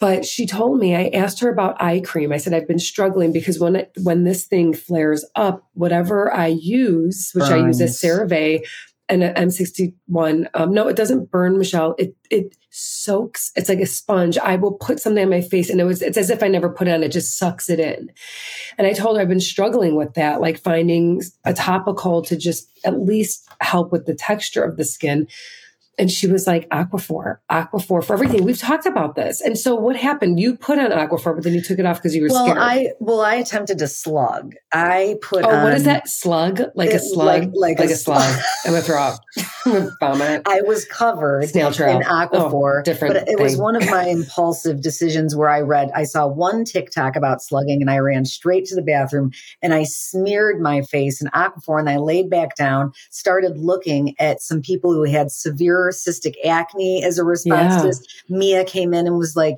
[0.00, 2.32] But she told me, I asked her about eye cream.
[2.32, 6.46] I said, I've been struggling because when it, when this thing flares up, whatever I
[6.46, 8.30] use, which I use as Burns.
[8.30, 8.60] CeraVe
[9.08, 11.94] and an M61, um, no, it doesn't burn, Michelle.
[11.98, 13.50] It it soaks.
[13.56, 14.38] It's like a sponge.
[14.38, 16.68] I will put something on my face and it was it's as if I never
[16.68, 17.02] put it on.
[17.02, 18.12] It just sucks it in.
[18.76, 22.70] And I told her I've been struggling with that, like finding a topical to just
[22.84, 25.26] at least help with the texture of the skin.
[25.98, 28.44] And she was like, Aquaphor, Aquaphor for everything.
[28.44, 29.40] We've talked about this.
[29.40, 30.38] And so what happened?
[30.38, 32.58] You put on Aquaphor, but then you took it off because you were Well, scared.
[32.58, 34.54] I well, I attempted to slug.
[34.72, 35.44] I put.
[35.44, 36.08] oh, what on- is that?
[36.08, 36.60] Slug?
[36.74, 37.52] Like a It- slug?
[37.54, 38.40] like- like a a slug.
[38.64, 39.20] I'm to throw up.
[39.68, 40.42] I'm going to vomit.
[40.46, 41.96] I was covered Snail trail.
[41.98, 45.90] in Aquaphor, Oh, different but it was one of my impulsive decisions where I read,
[45.94, 49.30] I saw one TikTok about slugging, and I ran straight to the bathroom
[49.62, 54.40] and I smeared my face in Aquaphor, and I laid back down, started looking at
[54.42, 57.80] some people who had severe cystic acne as a response Yeah.
[57.82, 58.06] to this.
[58.28, 59.56] Mia came in and was like.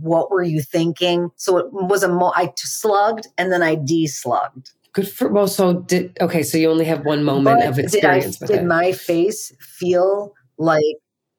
[0.00, 1.30] What were you thinking?
[1.36, 4.72] So it was a mo- I slugged and then I de-slugged.
[4.94, 7.84] Good for, well, so did, okay, so you only have one moment But of did
[8.04, 8.66] I experience with did it.
[8.66, 10.82] my face feel like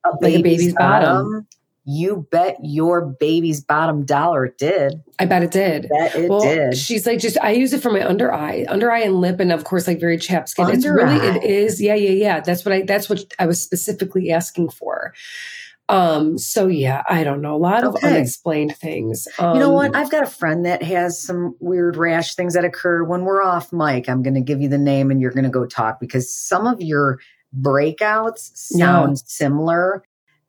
[0.04, 1.08] a Like a baby's, baby's bottom?
[1.32, 1.46] bottom.
[1.84, 5.02] You bet your baby's bottom dollar it did.
[5.18, 5.88] I bet it did.
[5.88, 6.76] Bet it well, did.
[6.76, 9.50] she's like, just I use it for my under eye, under eye and lip, and
[9.50, 10.68] of course, like very chapped skin.
[10.70, 11.36] it's really, eye.
[11.36, 12.40] it is, yeah, yeah, yeah.
[12.40, 15.14] That's what I, that's what I was specifically asking for.
[15.90, 19.26] Um, so yeah, I don't know, a lot of unexplained things.
[19.38, 19.94] Um, you know what?
[19.96, 23.72] I've got a friend that has some weird rash things that occur when we're off
[23.72, 24.08] mic.
[24.08, 26.66] I'm going to give you the name and you're going to go talk because some
[26.66, 27.18] of your
[27.58, 30.04] breakouts sound similar.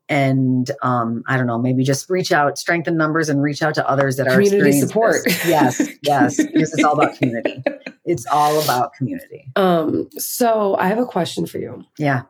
[0.08, 3.88] And um, I don't know, maybe just reach out, strengthen numbers, and reach out to
[3.88, 5.24] others that are Community support.
[5.24, 5.46] this.
[5.46, 7.62] Yes, yes, because it's all about community.
[8.04, 9.46] It's all about community.
[9.56, 11.84] um, so I have a question for you.
[11.98, 12.22] Yeah.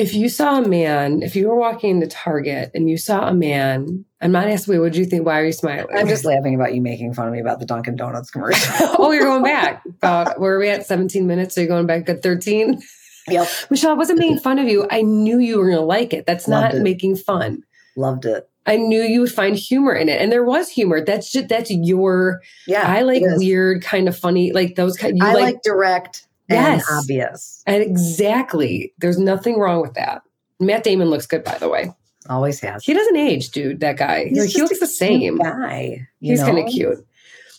[0.00, 3.34] If you saw a man, if you were walking into Target and you saw a
[3.34, 5.24] man I'm not asking you, what do you think?
[5.24, 5.86] Why are you smiling?
[5.96, 8.74] I'm just laughing about you making fun of me about the Dunkin' Donuts commercial.
[8.98, 9.82] oh, you're going back.
[9.86, 10.86] About where are we at?
[10.86, 11.54] 17 minutes.
[11.54, 12.82] So you're going back at 13?
[13.28, 13.48] Yep.
[13.70, 14.86] Michelle, I wasn't making fun of you.
[14.90, 16.26] I knew you were going to like it.
[16.26, 16.82] That's Loved not it.
[16.82, 17.62] making fun.
[17.96, 18.46] Loved it.
[18.66, 21.02] I knew you would find humor in it, and there was humor.
[21.02, 22.42] That's just that's your.
[22.66, 22.86] Yeah.
[22.86, 25.16] I like weird, kind of funny, like those kind.
[25.16, 26.84] You I like, like, direct Yes.
[26.88, 27.62] and obvious.
[27.66, 28.92] and exactly.
[28.98, 30.22] There's nothing wrong with that.
[30.58, 31.92] Matt Damon looks good, by the way.
[32.28, 32.84] Always has.
[32.84, 33.80] He doesn't age, dude.
[33.80, 34.26] That guy.
[34.26, 35.38] He's he looks the same.
[35.38, 36.06] guy.
[36.20, 36.98] He's kind of cute.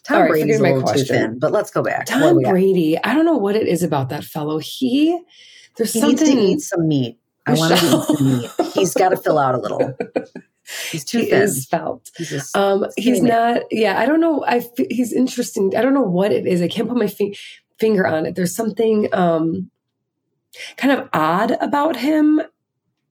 [0.04, 2.06] Tom right, Brady's a my little too thin, but let's go back.
[2.08, 2.40] Tom?
[2.42, 2.98] Brady.
[3.04, 4.58] I don't know what it is about that fellow.
[4.60, 5.20] He
[5.78, 6.28] there's He something.
[6.28, 7.18] needs to eat some meat.
[7.46, 8.52] I want to eat some meat.
[8.74, 9.96] He's got to fill out a little.
[10.92, 11.42] He's too he thin.
[11.42, 12.10] is felt.
[12.18, 13.64] He's just, Um, he's not.
[13.72, 14.46] Yeah, I don't know.
[14.46, 15.74] I he's interesting.
[15.76, 16.62] I don't know what it is.
[16.62, 17.36] I can't put my fi-
[17.82, 18.36] finger on it.
[18.36, 19.70] There's something um,
[20.78, 22.42] kind of odd about him.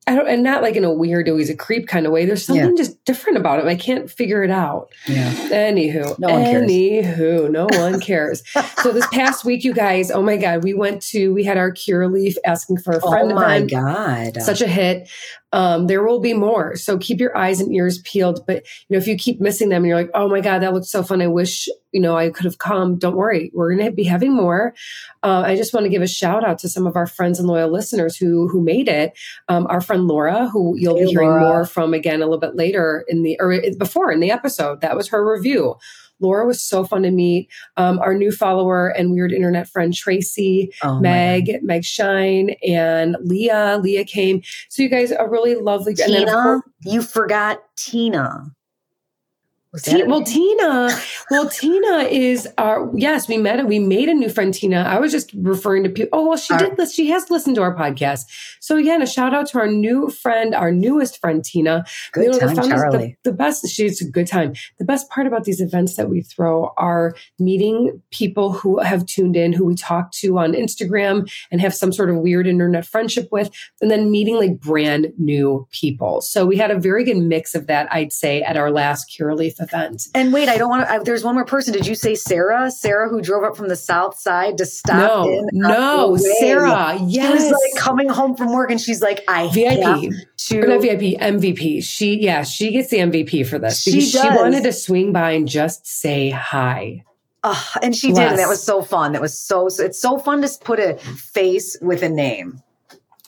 [0.07, 2.25] I don't, and not like in a weird, oh, he's a creep kind of way.
[2.25, 3.69] There's something just different about him.
[3.69, 4.89] I can't figure it out.
[5.07, 5.31] yeah.
[5.51, 6.71] Anywho, No one cares.
[6.71, 8.43] anywho, no one cares.
[8.83, 11.71] so this past week, you guys, oh my god, we went to we had our
[11.71, 13.69] Curaleaf asking for a friend of mine.
[13.73, 14.43] Oh my God.
[14.43, 15.09] such a hit.
[15.53, 16.77] Um, there will be more.
[16.77, 18.47] So keep your eyes and ears peeled.
[18.47, 20.73] But you know, if you keep missing them and you're like, oh my God, that
[20.73, 21.21] looks so fun.
[21.21, 22.97] I wish, you know, I could have come.
[22.99, 23.51] Don't worry.
[23.53, 24.75] We're gonna be having more.
[25.25, 27.49] Uh, I just want to give a shout out to some of our friends and
[27.49, 29.13] loyal listeners who who made it.
[29.49, 31.41] Um, our friend Laura, who you'll Hey, be hearing Laura.
[31.43, 34.81] more from again a little bit later in the or before in the episode.
[34.83, 35.75] That was her review.
[36.21, 37.49] Laura was so fun to meet.
[37.77, 43.81] Um, our new follower and weird internet friend Tracy, oh Meg, Meg Shine, and Leah.
[43.83, 44.43] Leah came.
[44.69, 45.95] So you guys are really lovely.
[45.95, 46.05] God.
[46.05, 48.53] And then, Tina, course, you forgot Tina.
[49.73, 50.91] That well, Tina,
[51.31, 53.29] well, Tina is our yes.
[53.29, 53.65] We met.
[53.69, 54.79] We made a new friend, Tina.
[54.83, 56.09] I was just referring to people.
[56.13, 56.77] Oh, well, she Our- did.
[56.77, 58.25] Listen, she has listened to our podcast.
[58.59, 61.85] So again, a shout out to our new friend, our newest friend, Tina.
[62.11, 63.17] good You know, the time, the- Charlie?
[63.23, 64.55] The, best, she's a good time.
[64.81, 69.37] The best part about these events that we throw are meeting people who have tuned
[69.37, 73.29] in, who we talk to on Instagram and have some sort of weird internet friendship
[73.31, 76.23] with, and then meeting like brand new people.
[76.23, 79.60] So we had a very good mix of that, I'd say, at our last Curaleaf
[79.61, 80.09] event.
[80.15, 81.01] And wait, I don't want to.
[81.05, 81.73] There's one more person.
[81.73, 82.71] Did you say Sarah?
[82.71, 84.97] Sarah, who drove up from the south side to stop
[85.27, 85.49] No, in?
[85.53, 85.69] no,
[86.07, 86.31] on the way.
[86.41, 86.97] Sarah.
[86.99, 87.51] She was Yes.
[87.53, 90.11] like coming home from work, and she's like, "I VIP.
[90.49, 91.83] to." Not VIP, MVP.
[91.85, 95.33] She, yeah, she gets the MVP for this She because she, wanted to swing by
[95.33, 97.05] and just say hi.
[97.43, 99.13] Ugh, and she did, and that was so fun.
[99.13, 99.69] That was so.
[99.69, 102.61] It's so fun to put a face with a name.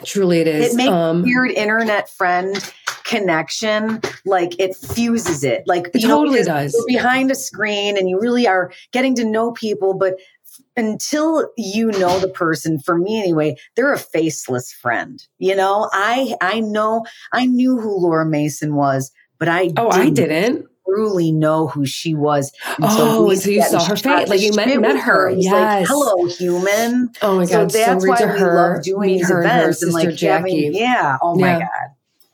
[0.04, 0.74] Truly, it is.
[0.74, 2.56] It makes um, weird internet friend
[3.04, 5.64] connection like it fuses it.
[5.66, 6.74] Like It you totally because does.
[6.88, 10.14] You're behind a screen, and you really are getting to know people, but
[10.76, 16.34] until you know the person for me anyway they're a faceless friend you know i
[16.42, 20.66] i know i knew who laura mason was but i oh, I didn't.
[20.86, 24.80] Truly know who she was Oh, so, until you saw her face, like you met-
[24.80, 25.28] met her.
[25.30, 25.88] It was like, Yes.
[25.88, 28.54] hello human Oh my so god, that's so why we her.
[28.74, 30.64] love doing these her and her events and sister like Jackie.
[30.66, 31.58] having yeah oh my Yeah.
[31.60, 31.68] god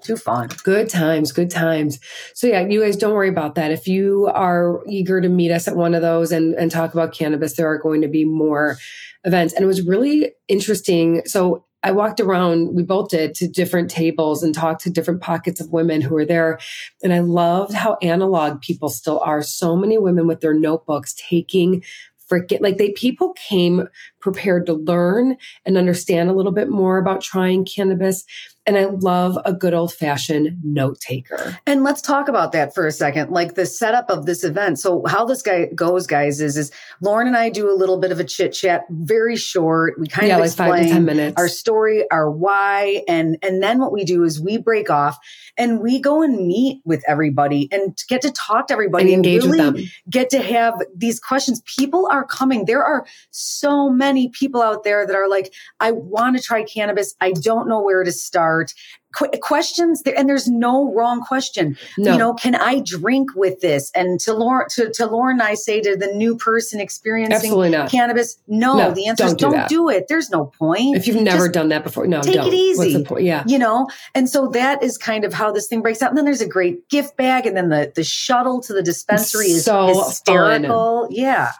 [0.02, 1.98] too fun Good times, good times.
[2.32, 3.72] So yeah, you guys don't worry about that.
[3.72, 7.12] If you are eager to meet us at one of those and, and talk about
[7.12, 8.78] cannabis, there are going to be more
[9.24, 9.52] events.
[9.54, 11.22] And it was really interesting.
[11.26, 15.60] So I walked around, we both did, to different tables and talked to different pockets
[15.60, 16.58] of women who were there.
[17.02, 19.42] And I loved how analog people still are.
[19.42, 21.84] So many women with their notebooks taking
[22.30, 23.88] freaking like they people came
[24.20, 28.24] prepared to learn and understand a little bit more about trying cannabis.
[28.68, 31.58] And I love a good old fashioned note taker.
[31.66, 34.78] And let's talk about that for a second, like the setup of this event.
[34.78, 38.12] So how this guy goes, guys, is is Lauren and I do a little bit
[38.12, 39.98] of a chit chat, very short.
[39.98, 41.34] We kind yeah, of like five to explain ten minutes.
[41.38, 45.18] our story, our why, and and then what we do is we break off
[45.58, 49.42] and we go and meet with everybody and get to talk to everybody and engage
[49.44, 49.84] really with them.
[50.08, 51.60] get to have these questions.
[51.66, 52.64] People are coming.
[52.64, 57.14] There are so many people out there that are like, I want to try cannabis.
[57.20, 58.72] I don't know where to start.
[59.16, 61.78] Qu- questions there, and there's no wrong question.
[61.96, 63.90] No, You know, can I drink with this?
[63.94, 67.50] And to Lauren, to, to Lauren, I say to the new person experiencing
[67.88, 69.68] cannabis, no, No, the answer is don't do don't that.
[69.70, 70.08] do it.
[70.08, 72.52] There's no point If you've never Just done that before, no, take it don't.
[72.54, 72.92] easy.
[72.98, 73.24] The point?
[73.24, 73.44] Yeah.
[73.46, 76.24] you know and so that is kind of how this thing breaks out and then
[76.26, 80.04] there's a great gift bag and then the the shuttle to the dispensary is So
[80.04, 81.52] hysterical yeah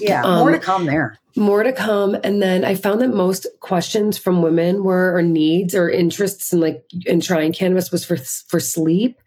[0.00, 2.16] yeah Um, more to come there More to come.
[2.24, 6.58] And then I found that most questions from women were, or needs or interests in
[6.60, 8.16] like, in trying cannabis was for,
[8.48, 9.20] for sleep.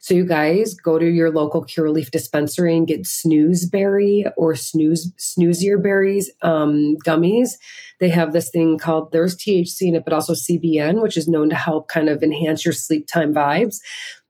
[0.00, 5.82] So you guys go to your local Curaleaf dispensary and get snoozeberry or snooze, snoozier
[5.82, 7.50] berries, um, gummies.
[7.98, 11.50] They have this thing called, there's THC in it, but also CBN, which is known
[11.50, 13.80] to help kind of enhance your sleep time vibes.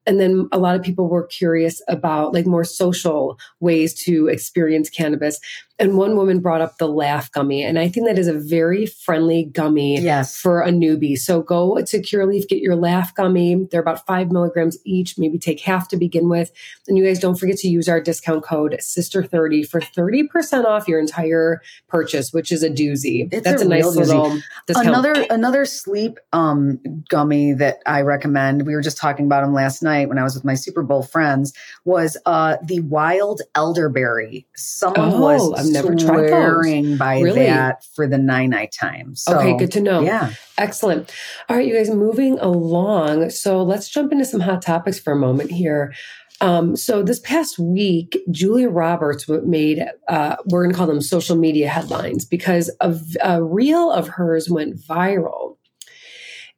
[0.09, 4.88] And then a lot of people were curious about like more social ways to experience
[4.88, 5.38] cannabis.
[5.79, 7.62] And one woman brought up the laugh gummy.
[7.62, 10.37] And I think that is a very friendly gummy yes.
[10.37, 11.16] for a newbie.
[11.16, 13.66] So go to Curaleaf, get your laugh gummy.
[13.71, 16.51] They're about five milligrams each, maybe take half to begin with.
[16.88, 20.99] And you guys don't forget to use our discount code SISTER30 for 30% off your
[20.99, 23.29] entire purchase, which is a doozy.
[23.31, 24.88] It's That's a, a nice little discount.
[24.88, 28.66] Another another sleep um, gummy that I recommend.
[28.66, 31.03] We were just talking about them last night when I was with my Super Bowl
[31.03, 31.53] friends.
[31.85, 34.47] Was uh, the wild elderberry.
[34.57, 36.29] Someone Oh, was I've never tried those.
[36.31, 37.47] swearing by Really?
[37.47, 39.15] that for the nine night time.
[39.15, 40.01] So, okay, good to know.
[40.03, 41.13] Yeah, Excellent.
[41.49, 43.31] All right, you guys, moving along.
[43.31, 45.93] So let's jump into some hot topics for a moment here.
[46.41, 51.35] Um, so this past week, Julia Roberts made, uh, we're going to call them social
[51.37, 55.57] media headlines because a reel of hers went viral.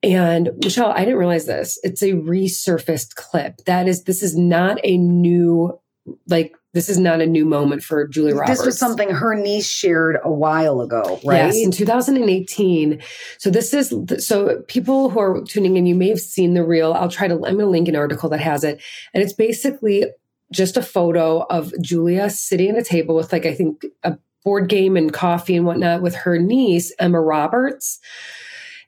[0.03, 1.79] And Michelle, I didn't realize this.
[1.83, 3.59] It's a resurfaced clip.
[3.67, 5.79] That is, this is not a new,
[6.27, 8.59] like, this is not a new moment for Julia Roberts.
[8.59, 11.47] this was something her niece shared a while ago, right?
[11.47, 13.03] Yes, in 2018.
[13.39, 13.93] So this is
[14.25, 16.93] so people who are tuning in, you may have seen the reel.
[16.93, 17.35] I'll try to.
[17.35, 18.81] I'm going to link an article that has it,
[19.13, 20.05] and it's basically
[20.53, 24.69] just a photo of Julia sitting at a table with like I think a board
[24.69, 27.99] game and coffee and whatnot with her niece Emma Roberts,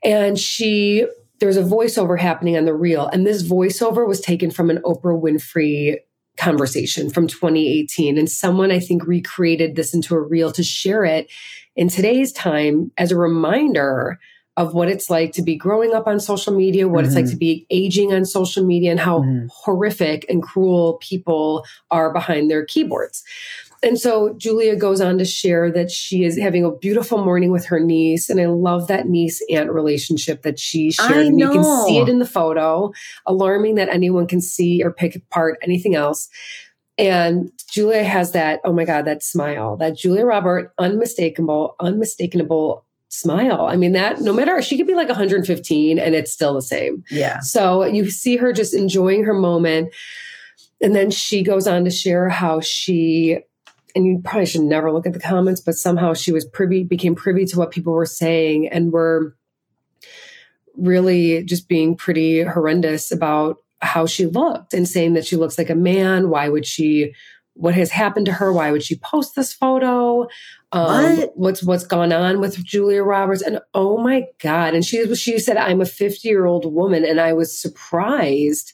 [0.05, 1.07] and she.
[1.41, 5.21] There's a voiceover happening on the reel, and this voiceover was taken from an Oprah
[5.21, 5.97] Winfrey
[6.37, 8.17] conversation from 2018.
[8.17, 11.29] And someone, I think, recreated this into a reel to share it
[11.75, 14.21] in today's time as a reminder
[14.57, 17.37] of what it's like to be growing up on social media, what it's like to
[17.37, 19.49] be aging on social media, and how Mhm.
[19.51, 23.25] horrific and cruel people are behind their keyboards.
[23.83, 27.65] And so Julia goes on to share that she is having a beautiful morning with
[27.67, 28.31] her niece.
[28.31, 31.13] And I love that niece aunt relationship that she shared.
[31.13, 32.93] I and you can see it in the photo,
[33.27, 36.29] alarming that anyone can see or pick apart anything else.
[36.97, 43.67] And Julia has that, oh my God, that smile, that Julia Robert, unmistakable, unmistakable smile.
[43.67, 47.03] I mean, that no matter, she could be like 115 and it's still the same.
[47.11, 47.41] yeah.
[47.41, 49.93] So you see her just enjoying her moment.
[50.81, 53.39] And then she goes on to share how she,
[53.95, 57.15] and you probably should never look at the comments, but somehow she was privy, became
[57.15, 59.37] privy to what people were saying and were
[60.77, 65.71] really just being pretty horrendous about how she looked and saying that she looks like
[65.71, 66.31] a man.
[66.31, 67.15] Why would she?
[67.55, 68.51] What has happened to her?
[68.51, 70.23] Why would she post this photo?
[70.73, 71.33] Um, What?
[71.37, 73.43] What's what's gone on with Julia Roberts?
[73.43, 74.75] And oh my god!
[74.75, 78.73] And she she said, "I'm a 50 year old woman," and I was surprised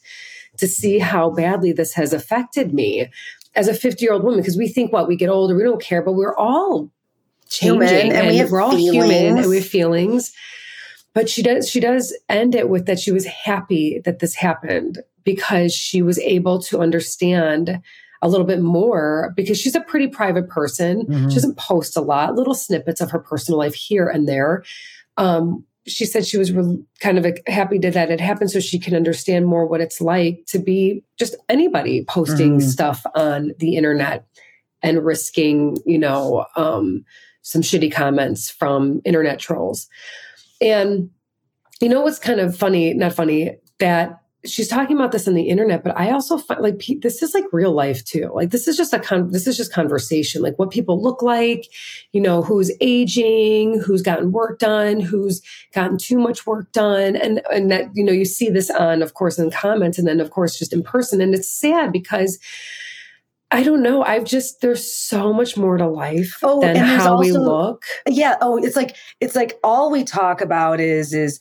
[0.57, 3.09] to see how badly this has affected me
[3.55, 4.39] as a 50 year old woman.
[4.39, 6.89] Because we think, what we get older, we don't care, but we're all
[7.47, 10.31] changing, Human, and we have we're all human, and we have feelings
[11.15, 14.99] but she does she does end it with that she was happy that this happened
[15.23, 17.81] because she was able to understand
[18.21, 21.29] a little bit more because she's a pretty private person Mhm.
[21.29, 24.63] she doesn't post a lot little snippets of her personal life here and there
[25.17, 28.79] um, she said she was re- kind of happy to that it happened so she
[28.79, 32.61] can understand more what it's like to be just anybody posting Mhm.
[32.61, 34.25] stuff on the internet
[34.81, 37.03] and risking you know um,
[37.41, 39.87] some shitty comments from internet trolls
[40.61, 41.09] and
[41.81, 45.49] you know what's kind of funny, not funny, that she's talking about this on the
[45.49, 48.31] internet, but I also find like this is like real life too.
[48.33, 51.67] Like this is just a con- this is just conversation, like what people look like,
[52.13, 55.41] you know, who's aging, who's gotten work done, who's
[55.73, 59.13] gotten too much work done, and and that you know you see this on, of
[59.13, 62.39] course, in comments, and then of course just in person, and it's sad because.
[63.51, 64.03] I don't know.
[64.03, 67.83] I've just there's so much more to life Oh, than how we look.
[68.07, 71.39] yeah oh it's like it's like all we talk about is is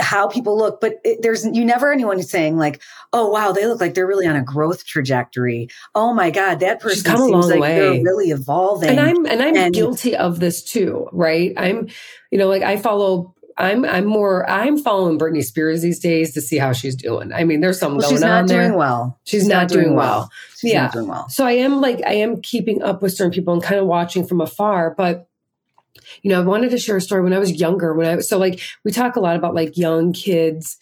[0.00, 3.80] how people look but it, there's you never anyone saying like oh wow they look
[3.80, 5.68] like they're really on a growth trajectory.
[5.94, 9.00] Oh my god that She's person come a seems long like they're really evolving and
[9.00, 11.52] i'm and i'm and- guilty of this too right?
[11.56, 11.88] I'm
[12.30, 16.40] you know like i follow i'm i'm more i'm following britney spears these days to
[16.40, 17.32] see how she's doing.
[17.32, 19.20] I mean there's something well, going she's not on doing there well.
[19.24, 20.28] She's, not, doing, well,
[20.58, 20.82] she's Yeah.
[20.82, 21.28] not doing well.
[21.28, 24.26] So i am like i am keeping up with certain people and kind of watching
[24.26, 25.28] from afar but
[26.22, 28.38] you know i wanted to share a story when i was younger when i so
[28.38, 30.76] like we talk a lot about like young kids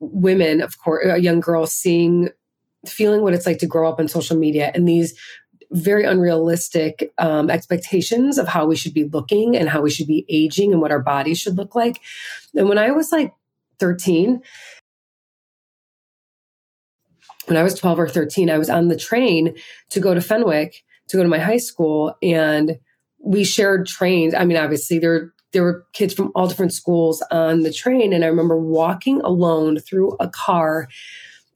[0.00, 2.28] women of course uh, young girls seeing
[2.86, 5.18] feeling what it's like to grow up on social media and these
[5.74, 10.24] very unrealistic um, expectations of how we should be looking and how we should be
[10.28, 12.00] aging and what our bodies should look like.
[12.54, 13.32] And when I was like
[13.80, 14.40] 13,
[17.46, 19.56] when I was 12 or 13, I was on the train
[19.90, 22.78] to go to Fenwick to go to my high school and
[23.24, 24.34] we shared trains.
[24.34, 28.24] I mean, obviously there there were kids from all different schools on the train and
[28.24, 30.88] I remember walking alone through a car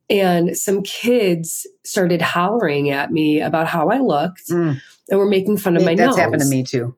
[0.08, 4.80] and some kids started hollering at me about how I looked Mm.
[5.10, 6.16] and were making fun of my That's nose.
[6.16, 6.94] happened to me too.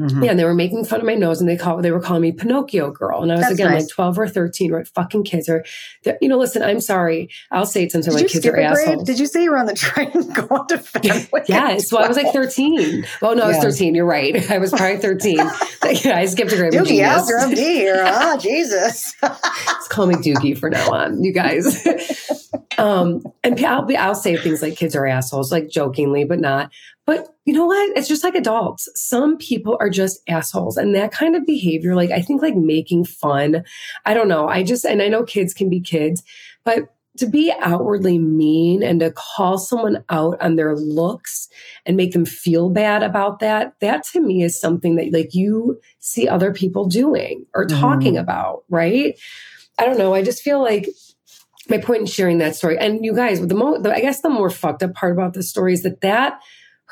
[0.00, 0.24] Mhm.
[0.24, 2.22] Yeah, and they were making fun of my nose, and they call they were calling
[2.22, 3.82] me Pinocchio girl, and I was That's again nice.
[3.82, 4.88] like twelve or thirteen, right?
[4.88, 5.64] Fucking kids are,
[6.22, 6.38] you know.
[6.38, 7.28] Listen, I'm sorry.
[7.50, 8.16] I'll say it sometimes.
[8.16, 9.04] Did My kids are assholes.
[9.04, 11.44] Did you say you were on the train going to Fenwick?
[11.48, 13.04] Yes, well, I was like 13.
[13.20, 13.94] Well, no, I was 13.
[13.94, 14.50] You're right.
[14.50, 15.36] I was probably 13.
[15.36, 16.72] yeah, I skipped a grade.
[16.72, 17.30] Doogie genius.
[17.30, 18.02] MD here.
[18.06, 19.14] Ah, Jesus.
[19.22, 21.86] Just call me Doogie for now on, you guys.
[22.78, 26.70] um, and I'll be, I'll say things like kids are assholes, like jokingly, but not.
[27.04, 27.96] But you know what?
[27.96, 28.88] It's just like adults.
[28.94, 33.04] Some people are just assholes, and that kind of behavior, like I think, like making
[33.06, 33.64] fun.
[34.06, 34.48] I don't know.
[34.48, 36.22] I just, and I know kids can be kids,
[36.64, 41.48] but to be outwardly mean and to call someone out on their looks
[41.84, 45.78] and make them feel bad about that, that to me is something that like you
[46.00, 47.80] see other people doing or Mhm.
[47.80, 49.18] talking about, right?
[49.78, 50.14] I don't know.
[50.14, 50.88] I just feel like
[51.68, 54.30] my point in sharing that story, and you guys, the mo, the, I guess the
[54.30, 56.40] more fucked up part about the story is that that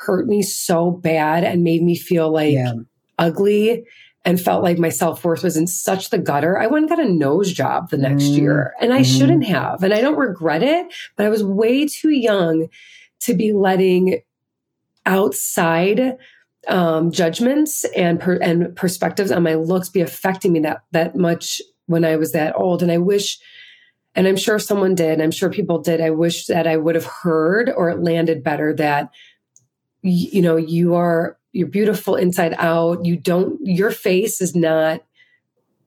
[0.05, 2.73] hurt me so bad and made me feel like Yeah.
[3.19, 3.83] ugly
[4.25, 6.57] and felt like my self worth was in such the gutter.
[6.59, 8.37] I went and got a nose job the next Mhm.
[8.37, 9.17] year, and I Mhm.
[9.17, 10.87] shouldn't have, and I don't regret it.
[11.15, 12.67] But I was way too young
[13.21, 14.21] to be letting
[15.05, 16.17] outside
[16.67, 21.59] um, judgments and per, and perspectives on my looks be affecting me that that much
[21.87, 22.83] when I was that old.
[22.83, 23.39] And I wish,
[24.13, 26.01] and I'm sure someone did, and I'm sure people did.
[26.01, 29.09] I wish that I would have heard or it landed better that
[30.03, 33.05] y- you know you are you're beautiful inside out.
[33.05, 35.03] You don't your face is not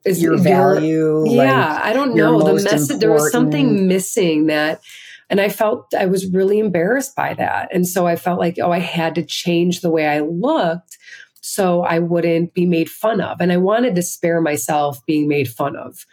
[0.05, 1.25] is Your value.
[1.31, 2.39] yeah, I don't know.
[2.43, 4.81] The message there was something missing that
[5.31, 7.75] and I felt I was really embarrassed by that.
[7.75, 10.99] And so I felt like, oh, I had to change the way I looked
[11.41, 13.41] so I wouldn't be made fun of.
[13.41, 16.05] And I wanted to spare myself being made fun of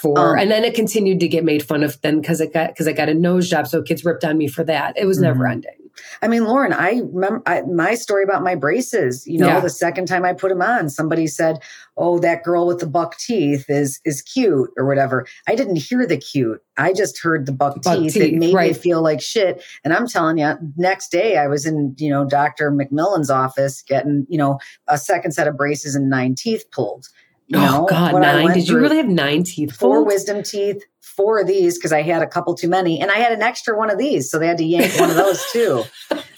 [0.00, 2.68] for Um, and then it continued to get made fun of then because it got
[2.70, 3.68] because I got a nose job.
[3.68, 4.98] So kids ripped on me for that.
[4.98, 5.52] It was never Mhm.
[5.52, 5.87] ending.
[6.22, 9.26] I mean, Lauren, I remember I, my story about my braces.
[9.26, 9.60] You know, Yeah.
[9.60, 11.58] the second time I put them on, somebody said,
[11.96, 15.26] "Oh, that girl with the buck teeth is is cute" or whatever.
[15.46, 16.62] I didn't hear the cute.
[16.76, 18.14] I just heard the buck, Buck teeth.
[18.14, 19.62] teeth, It made me feel like shit.
[19.84, 24.26] And I'm telling you, next day I was in you know Doctor McMillan's office getting
[24.28, 27.06] you know a second set of braces and nine teeth pulled.
[27.50, 28.52] You oh, know, oh God, nine.
[28.52, 29.72] Did you really have nine teeth?
[29.74, 30.08] four pulled?
[30.08, 30.84] wisdom teeth,
[31.18, 33.76] four of these because I had a couple too many, and I had an extra
[33.76, 35.84] one of these, so they had to yank one of those too.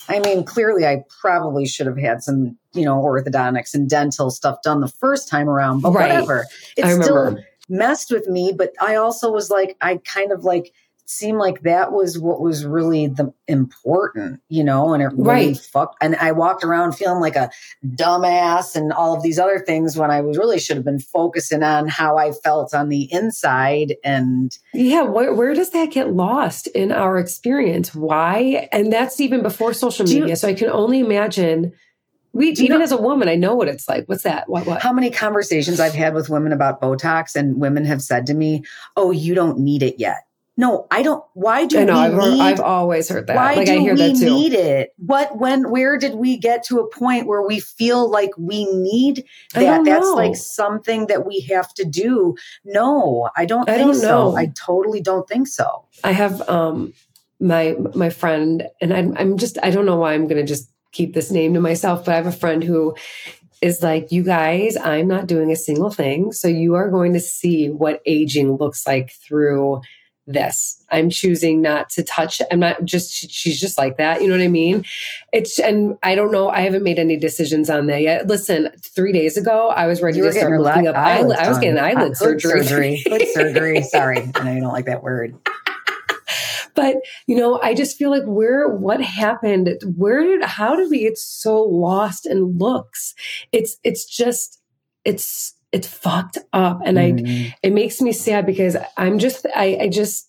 [0.09, 4.63] I mean, clearly, I probably should have had some, you know, orthodontics and dental stuff
[4.63, 6.11] done the first time around, but Right.
[6.11, 6.47] whatever.
[6.77, 10.73] It still messed with me, but I also was like, I kind of like
[11.11, 15.57] seemed like that was what was really the important, you know, and it really Right.
[15.57, 15.97] fucked.
[16.01, 17.51] And I walked around feeling like a
[17.85, 21.63] dumbass and all of these other things when I was really should have been focusing
[21.63, 23.97] on how I felt on the inside.
[24.05, 27.95] And Yeah, where, where does that get lost in our experience?
[27.95, 28.69] Why?
[28.73, 30.37] And that's even before social Do you- media.
[30.37, 31.73] so I can only imagine.
[32.33, 34.05] We even know- as a woman, I know what it's like.
[34.07, 34.49] What's that?
[34.49, 34.65] What?
[34.65, 34.81] What?
[34.81, 38.63] how many conversations I've had with women about Botox, and women have said to me,
[38.97, 40.19] "Oh, you don't need it yet."
[40.57, 41.25] No, I don't.
[41.33, 41.95] Why do I know.
[41.95, 42.41] we I've, heard, need?
[42.41, 43.37] I've always heard that.
[43.37, 44.25] why like do I hear we that too.
[44.27, 44.93] need it?
[44.99, 45.39] What?
[45.39, 45.71] When?
[45.71, 49.25] Where did we get to a point where we feel like we need
[49.55, 49.85] that?
[49.85, 52.37] That's like something that we have to do.
[52.65, 54.09] No, I don't I think don't so.
[54.31, 54.37] know.
[54.37, 55.87] I totally don't think so.
[56.05, 56.93] I have um
[57.41, 60.71] my my friend, and I'm I'm just I don't know why I'm going to just
[60.93, 62.95] keep this name to myself, but I have a friend who
[63.63, 67.21] is like, you guys, I'm not doing a single thing, so you are going to
[67.21, 69.81] see what aging looks like through
[70.27, 70.83] this.
[70.91, 72.41] I'm choosing not to touch.
[72.51, 74.23] I'm not just she's just like that.
[74.23, 74.85] You know what I mean?
[75.33, 76.49] It's and I don't know.
[76.49, 78.27] I haven't made any decisions on that yet.
[78.29, 80.97] Listen, three days ago I was ready You to start looking up.
[80.97, 82.65] Eyelids I was getting eyelid Uh, surgery.
[82.65, 83.27] Surgery.
[83.33, 83.83] Surgery.
[83.91, 85.35] Sorry, I know you don't like that word.
[86.77, 86.95] but
[87.27, 91.19] you know i just feel like where what happened where did how did we get
[91.19, 93.13] so lost in looks
[93.51, 94.61] it's it's just
[95.05, 97.53] it's it's fucked up and i Mm.
[97.63, 100.29] it makes me sad because i'm just i i just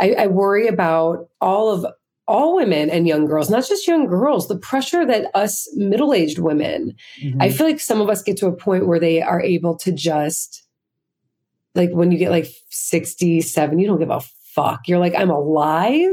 [0.00, 1.86] I, I worry about all of
[2.26, 6.94] all women and young girls not just young girls the pressure that us middle-aged women
[7.40, 7.52] I Mhm.
[7.56, 10.62] feel like some of us get to a point where they are able to just
[11.74, 14.20] like when you get like 67, you don't give a
[14.54, 14.86] fuck.
[14.86, 16.12] You're like, I'm alive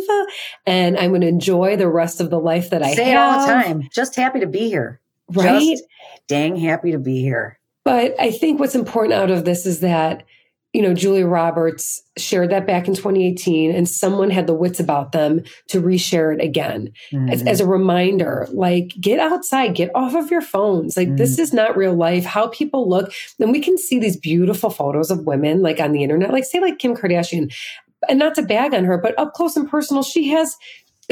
[0.65, 3.39] and I'm going to enjoy the rest of the life that I say have.
[3.39, 3.89] all the time.
[3.93, 5.01] Just happy to be here.
[5.31, 5.59] Right.
[5.71, 5.83] Just
[6.27, 7.58] dang happy to be here.
[7.85, 10.23] But I think what's important out of this is that,
[10.73, 15.13] you know, Julia Roberts shared that back in 2018 and someone had the wits about
[15.13, 16.91] them to reshare it again.
[17.31, 17.47] as, Mhm.
[17.47, 21.39] as a reminder like get outside get off of your phones like this Mm.
[21.39, 25.25] is not real life how people look Then we can see these beautiful photos of
[25.25, 27.51] women like on the internet like say like kim kardashian
[28.07, 30.55] and not to bag on her, but up close and personal, she has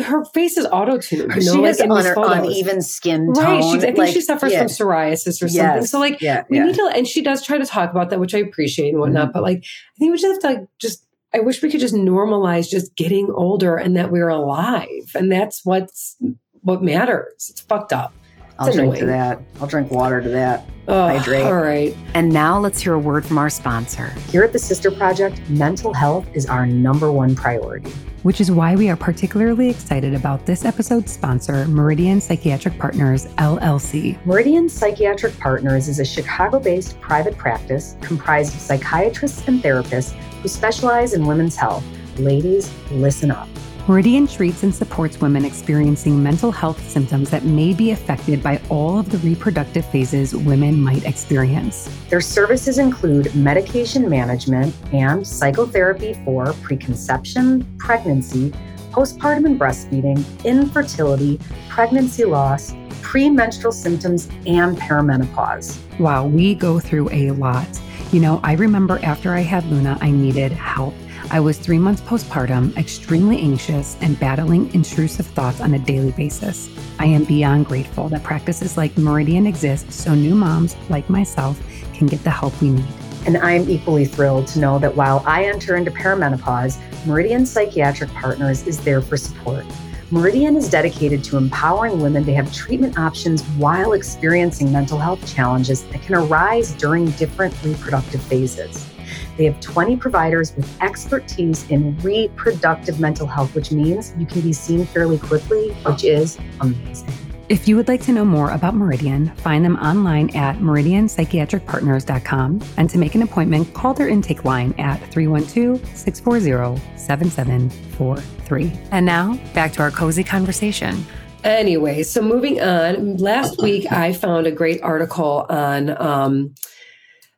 [0.03, 1.33] her face is auto tuned.
[1.35, 2.47] You know, she like these photos.
[2.47, 3.43] uneven skin tone.
[3.43, 3.63] Right.
[3.63, 4.59] She's, I think like, she suffers yeah.
[4.59, 5.55] from psoriasis or something.
[5.55, 5.91] Yes.
[5.91, 6.65] So like yeah, we yeah.
[6.65, 9.29] need to and she does try to talk about that, which I appreciate and whatnot.
[9.29, 9.33] Mhm.
[9.33, 11.95] But like I think we just have to like just I wish we could just
[11.95, 15.11] normalize just getting older and that we're alive.
[15.15, 16.15] And that's what's
[16.61, 17.47] what matters.
[17.49, 18.13] It's fucked up.
[18.59, 19.39] I'll it's drink to that.
[19.59, 20.65] I'll drink water to that.
[20.87, 21.45] Oh, Hydrate.
[21.45, 21.95] All right.
[22.13, 24.07] And now let's hear a word from our sponsor.
[24.31, 27.93] Here at the Sister Project, mental health is our number one priority.
[28.23, 34.23] Which is why we are particularly excited about this episode's sponsor, Meridian Psychiatric Partners, LLC.
[34.25, 40.47] Meridian Psychiatric Partners is a Chicago based private practice comprised of psychiatrists and therapists who
[40.47, 41.83] specialize in women's health.
[42.17, 43.47] Ladies, listen up.
[43.87, 48.99] Meridian treats and supports women experiencing mental health symptoms that may be affected by all
[48.99, 51.89] of the reproductive phases women might experience.
[52.09, 58.51] Their services include medication management and psychotherapy for preconception, pregnancy,
[58.91, 65.77] postpartum and breastfeeding, infertility, pregnancy loss, premenstrual symptoms, and perimenopause.
[65.97, 67.67] Wow, we go through a lot.
[68.11, 70.93] You know, I remember after I had Luna, I needed help.
[71.29, 76.69] I was three months postpartum, extremely anxious, and battling intrusive thoughts on a daily basis.
[76.99, 81.61] I am beyond grateful that practices like Meridian exist so new moms like myself
[81.93, 82.85] can get the help we need.
[83.25, 88.65] And I'm equally thrilled to know that while I enter into perimenopause, Meridian Psychiatric Partners
[88.65, 89.65] is there for support.
[90.11, 95.83] Meridian is dedicated to empowering women to have treatment options while experiencing mental health challenges
[95.87, 98.89] that can arise during different reproductive phases.
[99.37, 104.51] They have 20 providers with expertise in reproductive mental health, which means you can be
[104.51, 107.13] seen fairly quickly, which is amazing.
[107.49, 112.61] If you would like to know more about Meridian, find them online at meridianpsychiatricpartners.com.
[112.75, 118.73] And to make an appointment, call their intake line at 312 640 7743.
[118.91, 121.05] And now, back to our cozy conversation.
[121.45, 123.15] Anyway, so moving on.
[123.15, 126.53] Last week, I found a great article on um,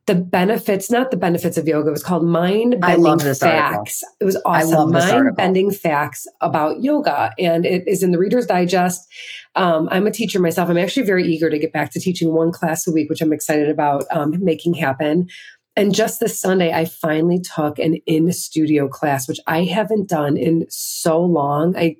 [0.09, 1.89] the benefits, not the benefits of yoga.
[1.89, 3.85] It was called Mind Bending this article.
[3.85, 4.03] Facts.
[4.19, 4.91] It was awesome.
[4.91, 5.35] Mind.
[5.35, 7.31] Bending Facts about yoga.
[7.37, 9.07] And it is in the Reader's Digest.
[9.53, 10.67] Um, I'm a teacher myself.
[10.67, 13.31] I'm actually very eager to get back to teaching one class a week, which I'm
[13.31, 15.27] excited about um, making happen.
[15.75, 20.37] And just this Sunday, I finally took an in studio class, which I haven't done
[20.37, 21.77] in so long.
[21.77, 21.97] I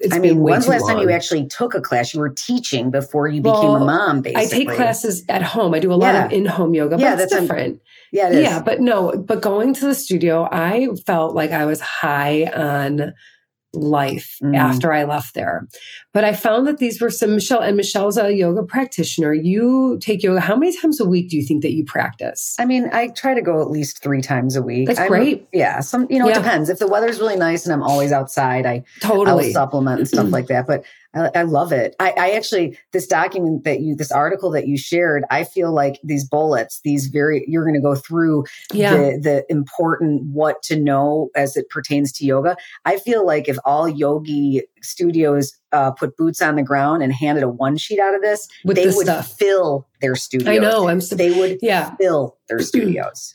[0.00, 2.14] it's I mean, when's the last time you actually took a class?
[2.14, 4.64] You were teaching before you became a mom, basically.
[4.64, 5.74] I take classes at home.
[5.74, 7.82] I do a lot of in-home yoga, but Yeah, that's un- different.
[8.12, 8.42] Yeah, it is.
[8.42, 13.12] Yeah, but no, but going to the studio, I felt like I was high on
[13.74, 14.56] life Mm.
[14.56, 15.66] after I left there.
[16.14, 19.32] But I found that these were some Michelle and Michelle's a yoga practitioner.
[19.34, 20.40] You take yoga.
[20.40, 22.56] How many times a week do you think that you practice?
[22.58, 24.86] I mean, I try to go at least three times a week.
[24.86, 25.46] That's I'm- great.
[25.52, 26.32] Yeah, some you know Yeah.
[26.38, 26.70] it depends.
[26.70, 29.46] If the weather's really nice and I'm always outside, I Totally.
[29.48, 30.66] I'll supplement and stuff like that.
[30.66, 31.96] But I, I love it.
[31.98, 35.98] I, I actually this document that you this article that you shared, I feel like
[36.04, 38.94] these bullets, these very you're going to go through yeah.
[38.94, 42.56] the the important what to know as it pertains to yoga.
[42.84, 47.42] I feel like if all yogi studios uh, put boots on the ground and handed
[47.42, 49.32] a one sheet out of this, With they the would stuff.
[49.38, 50.48] fill their studios.
[50.48, 50.88] I know.
[50.88, 51.94] I'm so, They would yeah.
[51.96, 53.34] fill their studios.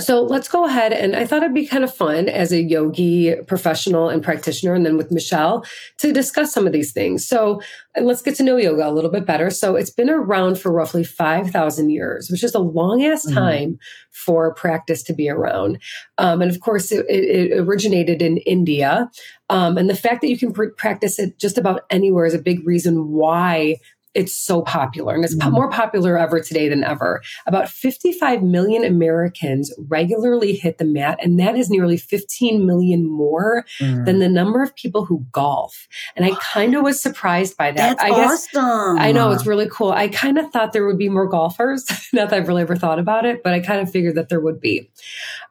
[0.00, 0.94] So let's go ahead.
[0.94, 4.86] And I thought it'd be kind of fun as a yogi professional and practitioner, and
[4.86, 5.66] then with Michelle
[5.98, 7.28] to discuss some of these things.
[7.28, 7.60] So
[8.00, 9.50] let's get to know yoga a little bit better.
[9.50, 13.34] So it's been around for roughly 5,000 years, which is a long ass Mhm.
[13.34, 13.78] time
[14.10, 15.78] for practice to be around.
[16.16, 19.10] Um, and of course, it, it originated in India.
[19.50, 22.38] Um, and the fact that you can pr- practice it just about anywhere is a
[22.38, 23.76] big reason why
[24.14, 25.52] it's so popular and it's Mhm.
[25.52, 27.22] more popular ever today than ever.
[27.46, 33.64] About 55 million Americans regularly hit the mat, and that is nearly 15 million more
[33.80, 34.04] Mm.
[34.04, 35.88] than the number of people who golf.
[36.16, 37.98] And I kind of was surprised by that.
[37.98, 38.98] That's I guess awesome.
[38.98, 39.92] I know it's really cool.
[39.92, 41.84] I kind of thought there would be more golfers.
[42.12, 44.40] Not that I've really ever thought about it, but I kind of figured that there
[44.40, 44.90] would be.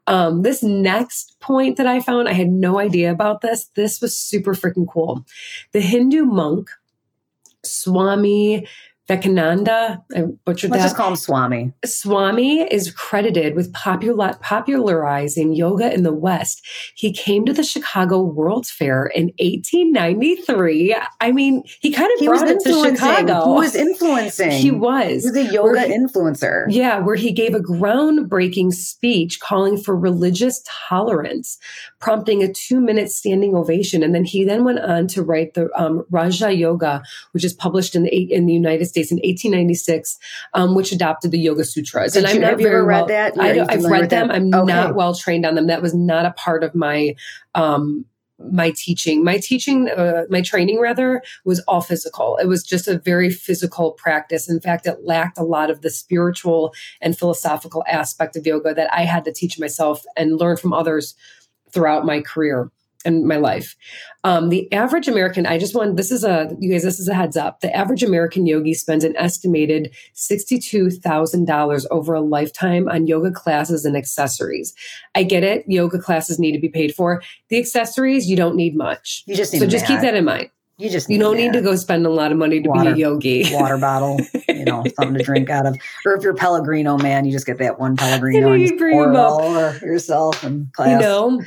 [0.07, 3.69] Um, this next point that I found, I had no idea about this.
[3.75, 5.25] This was super freaking cool.
[5.73, 6.69] The Hindu monk,
[7.63, 8.65] Swami
[9.07, 10.87] Vivekananda, I butchered Let's that.
[10.87, 11.73] just call him Swami.
[11.83, 16.65] Swami is credited with popula- popularizing yoga in the West.
[16.95, 20.95] He came to the Chicago World's Fair in 1893.
[21.19, 22.83] I mean, he kind of He was brought it to.
[22.95, 23.45] Chicago.
[23.45, 24.51] He was influencing.
[24.51, 25.23] He was.
[25.23, 26.65] He was a yoga he- influencer.
[26.69, 31.57] Yeah, where he gave a groundbreaking speech calling for religious tolerance,
[31.99, 36.05] prompting a two-minute standing ovation, and then he then went on to write the um,
[36.09, 40.19] Raja Yoga, which is published in the in the United States in 1896,
[40.53, 42.13] um, which adopted the Yoga Sutras.
[42.13, 43.39] Did and I'm not have you ever read well, that?
[43.39, 44.27] I, have read them.
[44.27, 44.35] that?
[44.35, 44.73] I'm Okay.
[44.73, 45.67] not well trained on them.
[45.67, 47.15] That was not a part of my
[47.55, 48.05] um,
[48.51, 49.23] my teaching.
[49.23, 52.37] My teaching, uh, my training rather, was all physical.
[52.37, 54.49] It was just a very physical practice.
[54.49, 58.91] In fact, it lacked a lot of the spiritual and philosophical aspect of yoga that
[58.93, 61.15] I had to teach myself and learn from others
[61.71, 62.71] throughout my career
[63.05, 63.75] and my life.
[64.23, 67.13] Um, the average American, I just want this is a you guys, this is a
[67.13, 67.61] heads up.
[67.61, 73.31] The average American yogi spends an estimated sixty-two thousand dollars over a lifetime on yoga
[73.31, 74.73] classes and accessories.
[75.15, 77.21] I get it, yoga classes need to be paid for.
[77.49, 79.23] The accessories, you don't need much.
[79.25, 80.49] You just need So just keep that in mind.
[80.77, 82.95] You just You don't need to go spend a lot of money to Water.
[82.95, 83.45] be a yogi.
[83.53, 85.77] water bottle, you know, something to drink out of.
[86.07, 88.93] Or if you're Pellegrino, man, you just get that one Pellegrino and you just bring
[88.93, 90.89] pour it all over yourself and class.
[90.89, 91.41] you know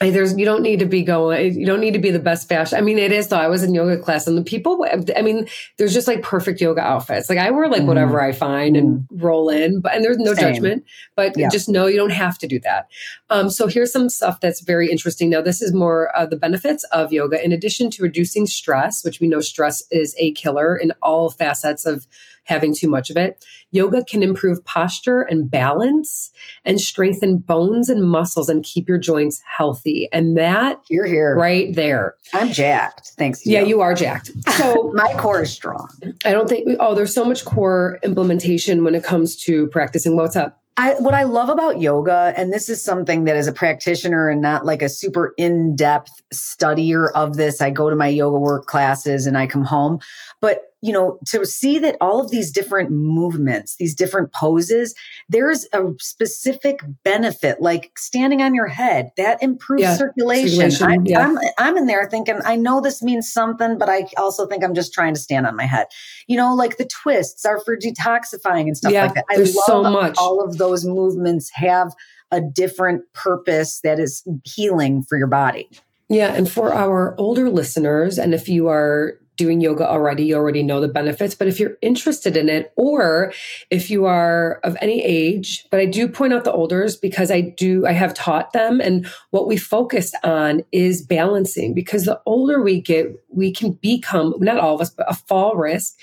[0.00, 2.78] there's you don't need to be going you don't need to be the best fashion
[2.78, 4.86] i mean it is though i was in yoga class and the people
[5.16, 5.46] i mean
[5.76, 7.86] there's just like perfect yoga outfits like i wear like Mhm.
[7.86, 10.52] whatever i find and roll in but and there's no Same.
[10.54, 10.84] judgment
[11.16, 11.48] but Yeah.
[11.48, 12.86] just know you don't have to do that
[13.30, 16.84] um, so here's some stuff that's very interesting now this is more uh, the benefits
[16.84, 20.92] of yoga in addition to reducing stress which we know stress is a killer in
[21.02, 22.06] all facets of
[22.48, 26.30] having too much of it yoga can improve posture and balance
[26.64, 30.08] and strengthen bones and muscles and keep your joints healthy.
[30.12, 31.36] And that You're here.
[31.36, 32.14] right there.
[32.32, 33.12] I'm jacked.
[33.18, 33.44] Thanks.
[33.46, 34.30] Yeah, you are jacked.
[34.52, 35.88] So My core is strong.
[36.24, 40.16] I don't think, oh, there's so much core implementation when it comes to practicing.
[40.16, 40.60] What's up?
[40.76, 44.40] I, what I love about yoga, and this is something that as a practitioner and
[44.40, 48.66] not like a super in depth studier of this, I go to my yoga work
[48.66, 49.98] classes and I come home.
[50.40, 54.94] But, you know, to see that all of these different movements, these different poses,
[55.28, 60.70] there's a specific benefit, like standing on your head, that improves Yeah, circulation.
[60.70, 61.20] circulation, I'm, yeah.
[61.26, 64.74] I'm, I'm in there thinking, I know this means something, but I also think I'm
[64.74, 65.86] just trying to stand on my head.
[66.28, 69.24] You know, like the twists are for detoxifying and stuff Yeah, like that.
[69.30, 70.14] I love so much.
[70.18, 71.92] all of those movements have
[72.30, 75.68] a different purpose that is healing for your body.
[76.08, 76.32] Yeah.
[76.34, 80.80] And for our older listeners, and if you are doing yoga already, you already know
[80.80, 81.34] the benefits.
[81.34, 83.32] But if you're interested in it, or
[83.70, 87.40] if you are of any age, but I do point out the olders because I
[87.40, 88.80] do, I have taught them.
[88.80, 94.34] And what we focused on is balancing because the older we get, we can become,
[94.40, 95.94] not all of us, but a fall risk.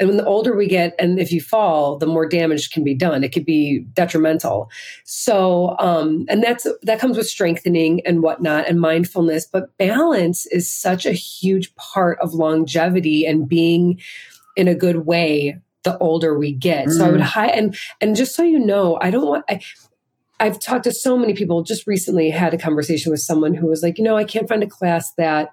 [0.00, 2.94] And when the older we get, and if you fall, the more damage can be
[2.94, 3.22] done.
[3.22, 4.70] It could be detrimental.
[5.04, 9.46] So, um, and that's that comes with strengthening and whatnot and mindfulness.
[9.46, 14.00] But balance is such a huge part of longevity and being
[14.56, 16.90] in a good way the older we get.
[16.90, 17.24] So I would Mm.
[17.24, 19.60] high and and just so you know, I don't want I
[20.40, 21.62] I've talked to so many people.
[21.62, 24.62] Just recently had a conversation with someone who was like, you know, I can't find
[24.62, 25.50] a class that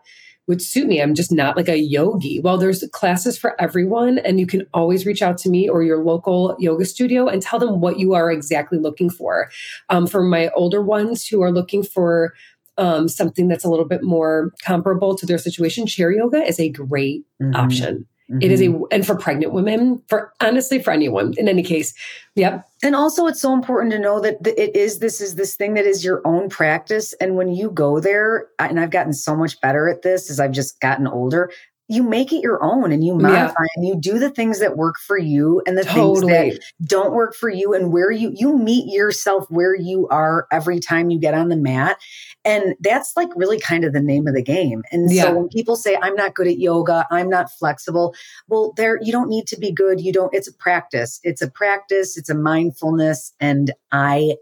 [0.47, 1.01] would suit me.
[1.01, 2.39] I'm just not like a yogi.
[2.39, 6.03] Well, there's classes for everyone, and you can always reach out to me or your
[6.03, 9.49] local yoga studio and tell them what you are exactly looking for.
[9.89, 12.33] Um, for my older ones who are looking for
[12.77, 16.69] um, something that's a little bit more comparable to their situation, chair yoga is a
[16.69, 17.55] great Mhm.
[17.55, 18.07] option.
[18.39, 18.83] It is a, mm-hmm.
[18.91, 21.93] and for pregnant women, for honestly, for anyone, in any case.
[22.35, 22.63] Yep.
[22.83, 25.85] And also, it's so important to know that it is this is this thing that
[25.85, 27.13] is your own practice.
[27.19, 30.51] And when you go there, and I've gotten so much better at this as I've
[30.51, 31.51] just gotten older.
[31.91, 33.23] You make it your own, and you Yeah.
[33.23, 37.13] modify, and you do the things that work for you, and the things that don't
[37.13, 41.19] work for you, and where you you meet yourself where you are every time you
[41.19, 41.97] get on the mat,
[42.45, 44.83] and that's like really kind of the name of the game.
[44.91, 45.23] And Yeah.
[45.23, 48.15] so when people say I'm not good at yoga, I'm not flexible,
[48.47, 49.99] well, there you don't need to be good.
[49.99, 50.33] You don't.
[50.33, 51.19] It's a practice.
[51.23, 52.17] It's a practice.
[52.17, 54.37] It's a mindfulness, and I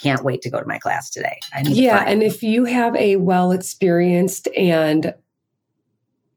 [0.00, 1.38] can't wait to go to my class today.
[1.54, 2.04] I need to Yeah.
[2.06, 5.14] And if you have a well experienced and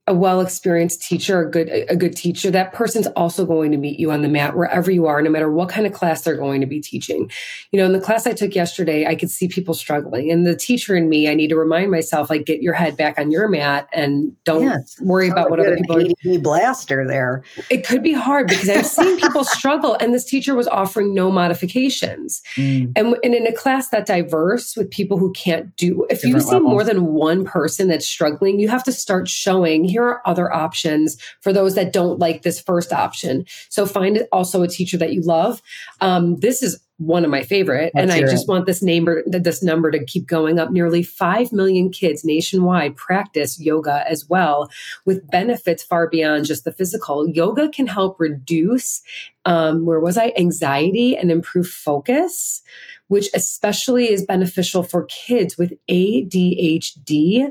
[0.08, 4.00] a well experienced teacher, a good a good teacher, that person's also going to meet
[4.00, 6.62] you on the mat wherever you are, no matter what kind of class they're going
[6.62, 7.30] to be teaching.
[7.72, 10.56] You know, in the class I took yesterday, I could see people struggling, and the
[10.56, 13.50] teacher in me, I need to remind myself, like, get your head back on your
[13.50, 17.44] mat and don't worry about what other people are blaster there.
[17.70, 21.30] it could be hard because I've seen people struggle, and this teacher was offering no
[21.32, 22.42] modifications.
[22.56, 26.48] And, and in a class that diverse with people who can't do, if you Different
[26.48, 30.54] see more than one person that's struggling, you have to start showing here are other
[30.54, 33.46] options for those that don't like this first option.
[33.70, 35.60] So find also a teacher that you love.
[36.02, 39.92] Um, this is one of my favorite, and I just want this number this number
[39.92, 40.72] to keep going up.
[40.72, 44.70] Nearly five million kids nationwide practice yoga as well,
[45.06, 47.28] with benefits far beyond just the physical.
[47.30, 49.02] Yoga can help reduce
[49.46, 52.64] um, where was I anxiety and improve focus
[53.08, 57.50] which especially is beneficial for kids with ADHD.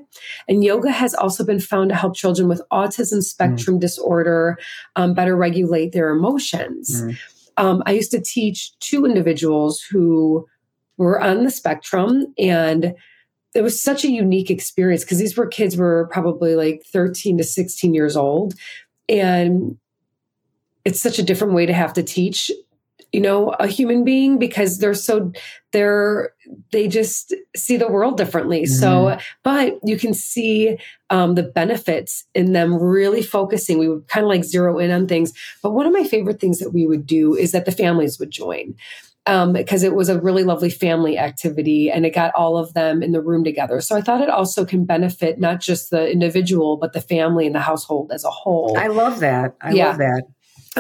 [0.49, 3.81] And yoga has also been found to help children with autism spectrum mm.
[3.81, 4.59] disorder
[4.97, 7.03] um, better regulate their emotions.
[7.03, 7.19] Mm.
[7.57, 10.47] Um, I used to teach two individuals who
[10.97, 12.95] were on the spectrum and
[13.55, 17.45] it was such a unique experience because these were kids were probably like 13 to
[17.45, 18.55] 16 years old
[19.09, 19.79] and
[20.85, 22.51] it's such a different way to have to teach
[23.17, 25.33] you know a human being because they're so
[25.73, 26.35] they're
[26.71, 28.75] they just see the world differently mm-hmm.
[28.75, 30.77] so but you can see
[31.09, 35.09] um, the benefits in them really focusing we would kind of like zero in on
[35.09, 38.19] things but one of my favorite things that we would do is that the families
[38.19, 38.75] would join
[39.27, 43.03] um, because it was a really lovely family activity and it got all of them
[43.03, 43.81] in the room together.
[43.81, 47.55] So I thought it also can benefit not just the individual, but the family and
[47.55, 48.79] the household as a whole.
[48.79, 49.57] I love that.
[49.61, 49.89] I yeah.
[49.89, 50.23] love that.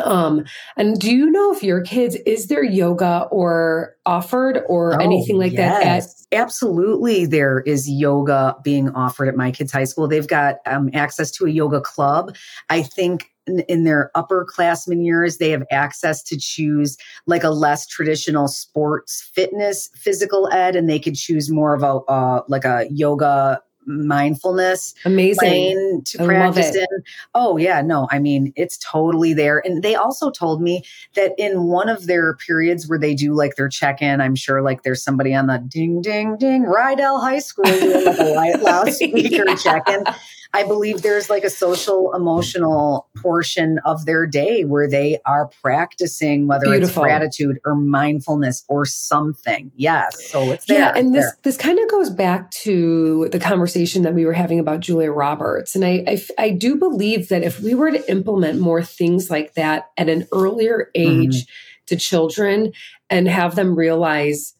[0.05, 0.44] Um,
[0.76, 5.38] and do you know if your kids is there yoga or offered or oh, anything
[5.38, 5.82] like yes.
[5.82, 5.86] that?
[5.86, 10.09] At- Absolutely, there is yoga being offered at my kids' high school.
[10.09, 12.34] They've got um, access to a yoga club.
[12.68, 17.86] I think in, in their upperclassmen years, they have access to choose like a less
[17.86, 22.86] traditional sports fitness physical ed, and they could choose more of a uh, like a
[22.90, 26.87] yoga mindfulness amazing to I practice in.
[27.34, 29.62] Oh yeah, no, I mean it's totally there.
[29.64, 30.82] And they also told me
[31.14, 34.82] that in one of their periods where they do like their check-in, I'm sure like
[34.82, 39.57] there's somebody on the ding ding ding Rydell High School doing like a loudspeaker yeah.
[39.57, 40.05] check-in.
[40.53, 46.47] I believe there's like a social emotional portion of their day where they are practicing
[46.47, 46.88] whether Beautiful.
[46.88, 49.72] it's gratitude or mindfulness or something.
[49.76, 50.30] Yes.
[50.30, 50.78] So it's there.
[50.78, 51.38] Yeah, and this there.
[51.42, 55.74] this kind of goes back to the conversation that we were having about Julia Roberts.
[55.74, 59.55] And I, I, I do believe that if we were to implement more things like
[59.55, 61.86] that at an earlier age mm-hmm.
[61.86, 62.72] to children
[63.11, 64.55] and have them realize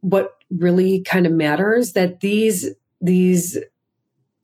[0.00, 2.70] what really kind of matters that these
[3.00, 3.58] these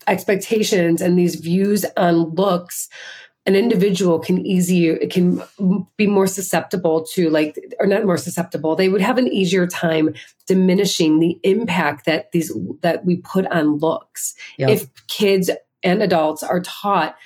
[0.07, 2.89] expectations and these views on looks
[3.45, 5.43] an individual can easy can
[5.97, 10.15] be more susceptible to like or not more susceptible they would have an easier time
[10.47, 14.35] diminishing the impact that these that we put on looks.
[14.59, 14.71] Yep.
[14.71, 15.51] if kids
[15.83, 17.17] and adults are taught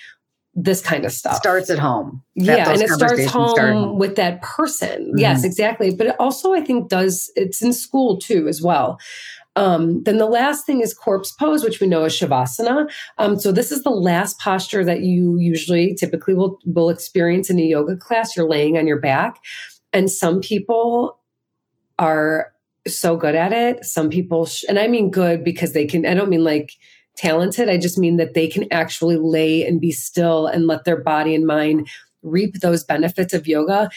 [0.59, 1.37] this kind of stuff.
[1.37, 2.22] Starts at home.
[2.35, 5.09] Yeah and it starts home, start home, with that person.
[5.09, 5.18] Mm-hmm.
[5.18, 5.95] yes exactly.
[5.95, 8.99] But it also i think does it's in school too as well
[9.57, 12.90] um, then the last thing is corpse pose, which we know is shavasana.
[13.16, 17.59] Um, so this is the last posture that you usually typically will will experience in
[17.59, 18.36] a yoga class.
[18.36, 19.38] You're laying on your back,
[19.92, 21.18] and some people
[21.98, 22.52] are
[22.86, 23.84] so good at it.
[23.84, 26.04] Some people, sh- and I mean good because they can.
[26.04, 26.72] I don't mean like
[27.16, 27.70] talented.
[27.70, 31.34] I just mean that they can actually lay and be still and let their body
[31.34, 31.88] and mind
[32.22, 33.88] reap those benefits of yoga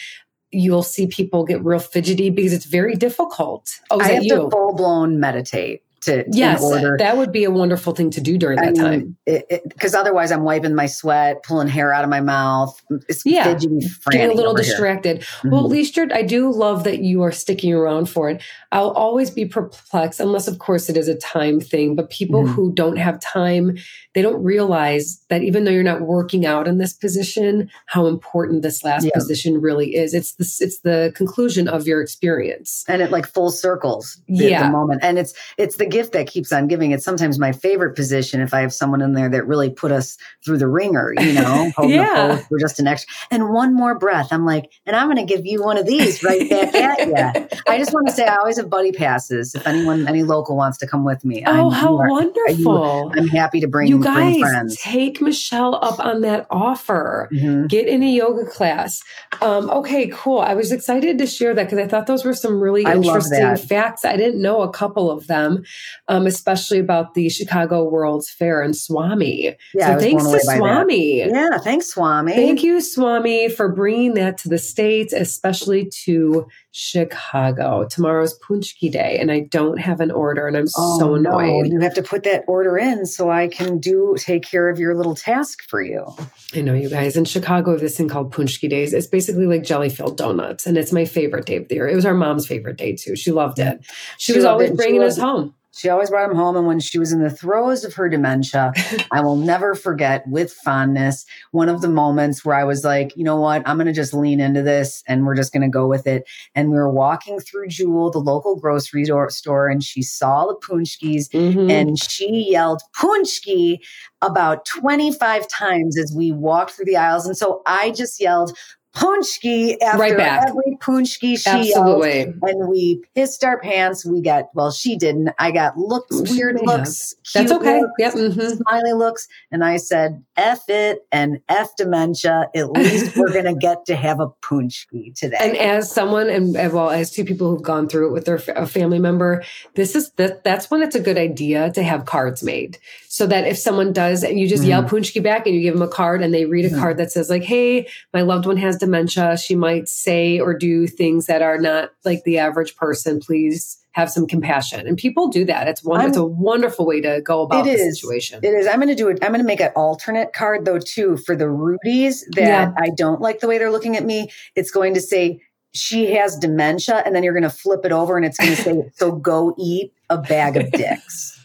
[0.52, 3.70] you'll see people get real fidgety because it's very difficult.
[3.90, 4.36] Oh, I have you?
[4.36, 6.62] to full blown meditate to yes,
[6.98, 9.44] that would be a wonderful thing to do during that I mean, time.
[9.68, 12.80] Because otherwise, I'm wiping my sweat, pulling hair out of my mouth.
[13.08, 15.20] It's yeah, getting a little distracted.
[15.20, 15.50] Mm-hmm.
[15.50, 18.42] Well, at least you're, I do love that you are sticking around for it.
[18.72, 21.96] I'll always be perplexed, unless, of course, it is a time thing.
[21.96, 22.52] But people mm-hmm.
[22.52, 23.76] who don't have time,
[24.14, 28.62] they don't realize that even though you're not working out in this position, how important
[28.62, 29.10] this last yeah.
[29.14, 30.14] position really is.
[30.14, 34.20] It's the it's the conclusion of your experience, and it like full circles.
[34.28, 36.92] The, yeah, the moment, and it's it's the gift that keeps on giving.
[36.92, 40.16] It's sometimes my favorite position if I have someone in there that really put us
[40.44, 42.42] through the ringer, you know, yeah.
[42.50, 43.12] we're just an extra.
[43.30, 46.22] And one more breath, I'm like, and I'm going to give you one of these
[46.22, 47.58] right back at you.
[47.68, 49.54] I just want to say, I always have buddy passes.
[49.54, 53.12] If anyone, any local wants to come with me, oh, I'm, how are, wonderful!
[53.16, 54.14] I'm happy to bring you guys.
[54.14, 54.76] Bring friends.
[54.80, 57.28] Take Michelle up on that offer.
[57.32, 57.66] Mm-hmm.
[57.66, 59.02] Get in a yoga class.
[59.42, 60.40] Um, okay, cool.
[60.40, 63.56] I was excited to share that because I thought those were some really I interesting
[63.56, 64.04] facts.
[64.04, 65.64] I didn't know a couple of them
[66.08, 69.56] um, especially about the Chicago World's Fair and Swami.
[69.74, 71.18] Yeah, so thanks to Swami.
[71.20, 72.32] Yeah, thanks, Swami.
[72.32, 77.86] Thank you, Swami, for bringing that to the States, especially to Chicago.
[77.88, 81.66] Tomorrow's Paczki Day, and I don't have an order, and I'm oh, so annoyed.
[81.66, 81.72] No.
[81.72, 84.94] You have to put that order in so I can do take care of your
[84.94, 86.06] little task for you.
[86.54, 87.16] I know, you guys.
[87.16, 88.92] In Chicago, have this thing called Paczki Days.
[88.92, 91.88] It's basically like jelly filled donuts, and it's my favorite day of the year.
[91.88, 93.16] It was our mom's favorite day too.
[93.16, 93.84] She loved it.
[94.18, 95.54] She, she was always bringing us home.
[95.72, 96.56] She always brought him home.
[96.56, 98.72] And when she was in the throes of her dementia,
[99.12, 103.24] I will never forget with fondness one of the moments where I was like, you
[103.24, 103.62] know what?
[103.66, 106.28] I'm going to just lean into this and we're just going to go with it.
[106.54, 111.28] And we were walking through Jewel, the local grocery store, and she saw the Paczkis
[111.30, 111.70] mm-hmm.
[111.70, 113.78] and she yelled Paczki
[114.22, 117.26] about 25 times as we walked through the aisles.
[117.26, 118.56] And so I just yelled
[118.94, 120.48] Paczki after right back.
[120.48, 122.18] every Paczki she Absolutely.
[122.18, 124.04] Yelled, and we pissed our pants.
[124.04, 125.30] We got well, she didn't.
[125.38, 126.66] I got looks, weird yeah.
[126.66, 127.14] looks.
[127.32, 127.80] That's okay.
[127.80, 128.14] Looks, yep.
[128.14, 128.56] Mm-hmm.
[128.56, 133.86] Smiley looks, and I said, "F it and F dementia." At least we're gonna get
[133.86, 135.36] to have a Paczki today.
[135.38, 138.66] And as someone, and well, as two people who've gone through it with their a
[138.66, 142.78] family member, this is that that's when it's a good idea to have cards made,
[143.12, 144.68] so that if someone does, and you just mm.
[144.68, 146.78] yell Paczki back, and you give them a card, and they read a mm.
[146.78, 150.86] card that says like, "Hey, my loved one has." dementia, she might say or do
[150.86, 153.20] things that are not like the average person.
[153.20, 154.86] Please have some compassion.
[154.86, 155.66] And people do that.
[155.66, 158.38] It's one, it's a wonderful way to go about the is, situation.
[158.42, 158.66] It is.
[158.66, 159.18] I'm going to do it.
[159.22, 162.72] I'm going to make an alternate card though, too, for the Rudies that yeah.
[162.78, 164.30] I don't like the way they're looking at me.
[164.54, 165.40] It's going to say,
[165.72, 167.02] she has dementia.
[167.04, 169.56] And then you're going to flip it over and it's going to say, so go
[169.58, 171.39] eat a bag of dicks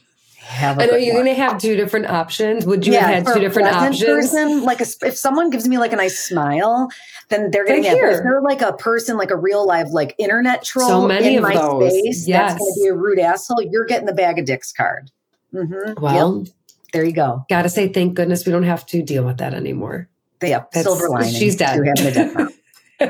[0.46, 0.80] have.
[0.80, 2.66] I know you're going to have two different options.
[2.66, 4.04] Would you yeah, have had two different options?
[4.04, 6.90] Person, like a, if someone gives me like a nice smile,
[7.30, 7.98] then they're going to get.
[7.98, 11.44] If they're like a person, like a real live like internet troll so many in
[11.44, 11.92] my those.
[11.92, 12.52] space, yes.
[12.52, 13.62] that's going to be a rude asshole.
[13.62, 15.12] You're getting the bag of dicks card.
[15.54, 16.02] Mm-hmm.
[16.02, 16.54] Well, yep.
[16.94, 17.46] there you go.
[17.50, 20.10] Got to say, thank goodness we don't have to deal with that anymore.
[20.42, 21.34] Yeah, silver lining.
[21.34, 21.80] She's dead.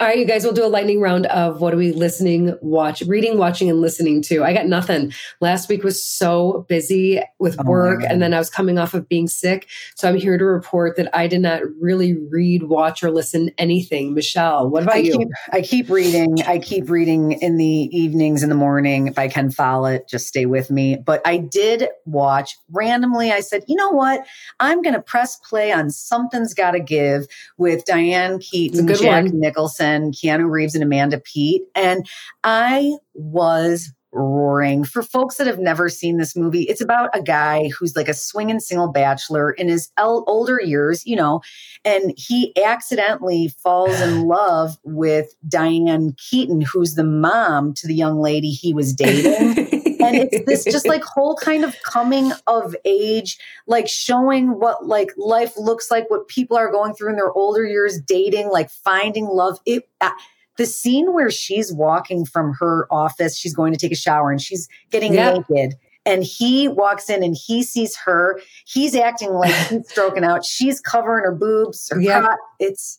[0.00, 3.02] All right, you guys, we'll do a lightning round of what are we listening, watch,
[3.02, 4.42] reading, watching, and listening to.
[4.42, 5.12] I got nothing.
[5.40, 9.08] Last week was so busy with oh work, and then I was coming off of
[9.08, 9.68] being sick.
[9.96, 14.14] So I'm here to report that I did not really read, watch, or listen anything.
[14.14, 15.18] Michelle, what about I you?
[15.18, 16.42] Keep, I keep reading.
[16.42, 19.08] I keep reading in the evenings, in the morning.
[19.08, 20.96] If I can follow it, just stay with me.
[20.96, 23.30] But I did watch randomly.
[23.30, 24.26] I said, you know what?
[24.58, 27.26] I'm going to press play on Something's Gotta Give
[27.58, 29.02] with Diane Keaton, Mm-hmm.
[29.02, 29.40] Jack one.
[29.40, 31.62] Nicholson Keanu Reeves and Amanda Peet.
[31.74, 32.06] And
[32.44, 34.84] I was roaring.
[34.84, 38.14] For folks that have never seen this movie, it's about a guy who's like a
[38.14, 41.40] swinging single bachelor in his el- older years, you know,
[41.84, 48.20] and he accidentally falls in love with Diane Keaton, who's the mom to the young
[48.20, 49.79] lady he was dating.
[50.16, 55.10] and it's this just like whole kind of coming of age, like showing what like
[55.16, 59.26] life looks like, what people are going through in their older years, dating, like finding
[59.26, 59.58] love.
[59.66, 60.10] It, uh,
[60.56, 64.40] the scene where she's walking from her office, she's going to take a shower and
[64.42, 65.44] she's getting yep.
[65.48, 65.78] naked.
[66.06, 68.40] And he walks in and he sees her.
[68.66, 70.44] He's acting like he's stroking out.
[70.44, 71.88] She's covering her boobs.
[71.90, 72.36] Her yep.
[72.58, 72.98] It's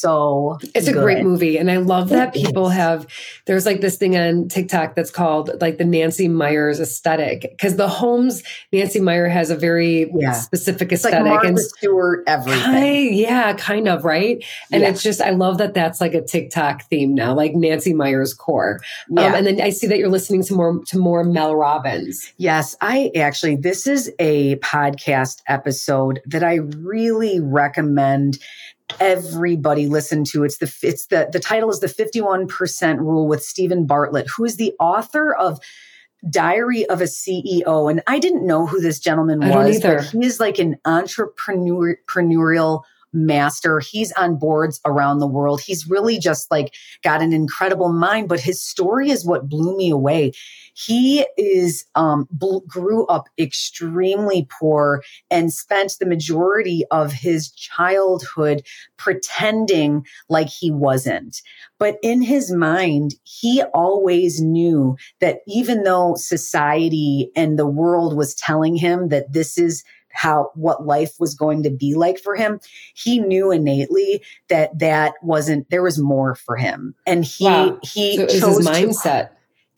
[0.00, 0.96] so it's good.
[0.96, 3.06] a great movie and i love that people have
[3.46, 7.88] there's like this thing on tiktok that's called like the nancy meyers aesthetic because the
[7.88, 8.42] homes
[8.72, 10.32] nancy meyer has a very yeah.
[10.32, 14.42] specific aesthetic like and Stewart everything kind, yeah kind of right
[14.72, 14.88] and yeah.
[14.88, 18.80] it's just i love that that's like a tiktok theme now like nancy meyers core
[19.10, 19.26] um, yeah.
[19.26, 22.74] Um, and then i see that you're listening to more to more mel robbins yes
[22.80, 28.38] i actually this is a podcast episode that i really recommend
[28.98, 30.44] everybody listen to.
[30.44, 34.56] It's the it's the the title is the 51% rule with Steven Bartlett, who is
[34.56, 35.60] the author of
[36.28, 37.90] Diary of a CEO.
[37.90, 42.82] And I didn't know who this gentleman was, but he is like an entrepreneurial
[43.12, 43.80] master.
[43.80, 45.60] He's on boards around the world.
[45.60, 49.90] He's really just like got an incredible mind, but his story is what blew me
[49.90, 50.32] away.
[50.74, 58.62] He is, um, bl- grew up extremely poor and spent the majority of his childhood
[58.96, 61.42] pretending like he wasn't.
[61.78, 68.34] But in his mind, he always knew that even though society and the world was
[68.34, 69.82] telling him that this is
[70.12, 72.60] how what life was going to be like for him.
[72.94, 76.94] He knew innately that that wasn't there was more for him.
[77.06, 77.78] And he wow.
[77.82, 79.30] he so chose his mindset to,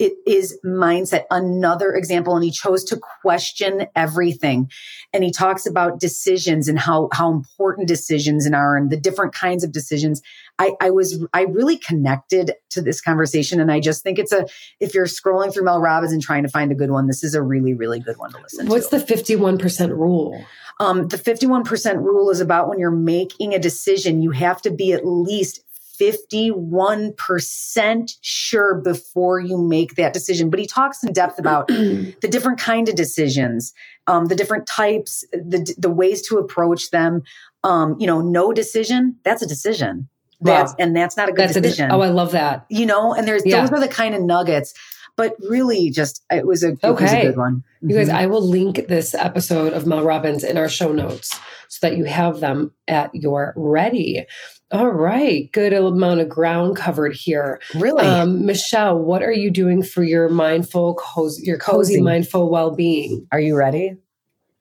[0.02, 1.26] it is mindset.
[1.30, 4.68] Another example and he chose to question everything.
[5.12, 9.62] And he talks about decisions and how how important decisions are and the different kinds
[9.62, 10.20] of decisions.
[10.58, 14.46] I i was i really connected to this conversation and i just think it's a
[14.80, 17.34] if you're scrolling through mel robbins and trying to find a good one this is
[17.34, 18.96] a really really good one to listen what's to.
[18.96, 20.44] what's the 51% rule?
[20.80, 24.92] Um, the 51% rule is about when you're making a decision you have to be
[24.92, 25.60] at least
[26.02, 30.50] 51% sure before you make that decision.
[30.50, 33.72] But he talks in depth about the different kind of decisions,
[34.06, 37.22] um, the different types, the, the ways to approach them.
[37.64, 40.08] Um, you know, no decision, that's a decision.
[40.40, 41.92] That's, and that's not a good that's decision.
[41.92, 42.66] A, oh, I love that.
[42.68, 43.60] You know, and there's, yeah.
[43.60, 44.74] those are the kind of nuggets
[45.16, 47.04] but really just it was a, it okay.
[47.04, 47.56] was a good one.
[47.56, 47.90] Mm-hmm.
[47.90, 48.16] You guys, mm-hmm.
[48.16, 51.38] I will link this episode of Mel Robbins in our show notes
[51.68, 54.26] so that you have them at your ready.
[54.72, 55.50] All right.
[55.52, 57.60] Good amount of ground covered here.
[57.74, 58.04] Really?
[58.06, 62.00] Um, Michelle, what are you doing for your mindful, cozy, your cozy, Cozy.
[62.00, 63.26] mindful well being?
[63.32, 63.96] Are you ready?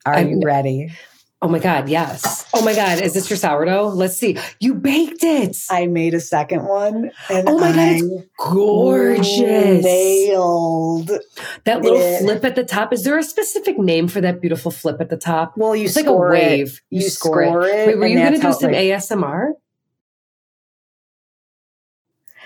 [0.04, 0.92] Are I'm- you ready?
[1.44, 2.46] Oh my God, yes.
[2.54, 3.88] Oh my God, is this your sourdough?
[3.88, 4.38] Let's see.
[4.60, 5.56] You baked it.
[5.70, 7.10] I made a second one.
[7.28, 9.84] And Oh my God, I it's gorgeous.
[9.84, 11.10] Nailed.
[11.64, 12.20] That little it.
[12.20, 12.92] flip at the top.
[12.92, 15.54] Is there a specific name for that beautiful flip at the top?
[15.56, 16.38] Well, you It's like a score it.
[16.38, 16.80] wave.
[16.90, 17.74] You, You score, score it.
[17.74, 19.48] it, Wait, were you going to do some like- ASMR?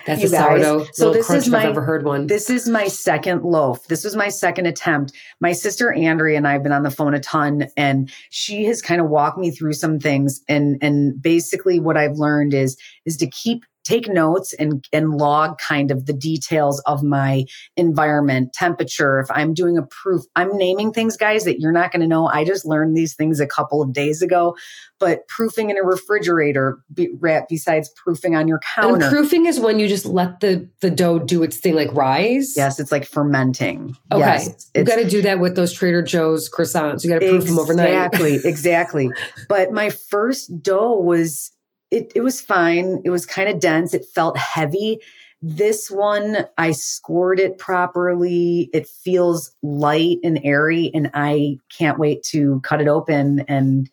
[0.06, 2.28] That's You a guys, sourdough so this is if I've my- ever heard one.
[2.28, 3.86] This is my second loaf.
[3.88, 5.12] This was my second attempt.
[5.40, 8.80] My sister Andrea and I have been on the phone a ton and she has
[8.80, 13.16] kind of walked me through some things and and basically what I've learned is is
[13.18, 17.44] to keep take notes and and log kind of the details of my
[17.76, 20.22] environment, temperature, if I'm doing a proof.
[20.34, 22.26] I'm naming things guys that you're not going to know.
[22.26, 24.56] I just learned these things a couple of days ago,
[24.98, 27.08] but proofing in a refrigerator be,
[27.48, 29.08] besides proofing on your and counter.
[29.08, 32.56] proofing is when you just let the, the dough do its thing, like rise.
[32.56, 33.96] Yes, it's like fermenting.
[34.10, 34.20] Okay.
[34.20, 37.04] Yes, you got to do that with those Trader Joe's croissants.
[37.04, 37.88] You got to proof them overnight.
[37.88, 39.10] Exactly, exactly.
[39.48, 41.52] But my first dough was
[41.90, 43.00] it it was fine.
[43.04, 43.94] It was kind of dense.
[43.94, 45.00] It felt heavy.
[45.42, 48.70] This one, I scored it properly.
[48.72, 53.88] It feels light and airy, and I can't wait to cut it open and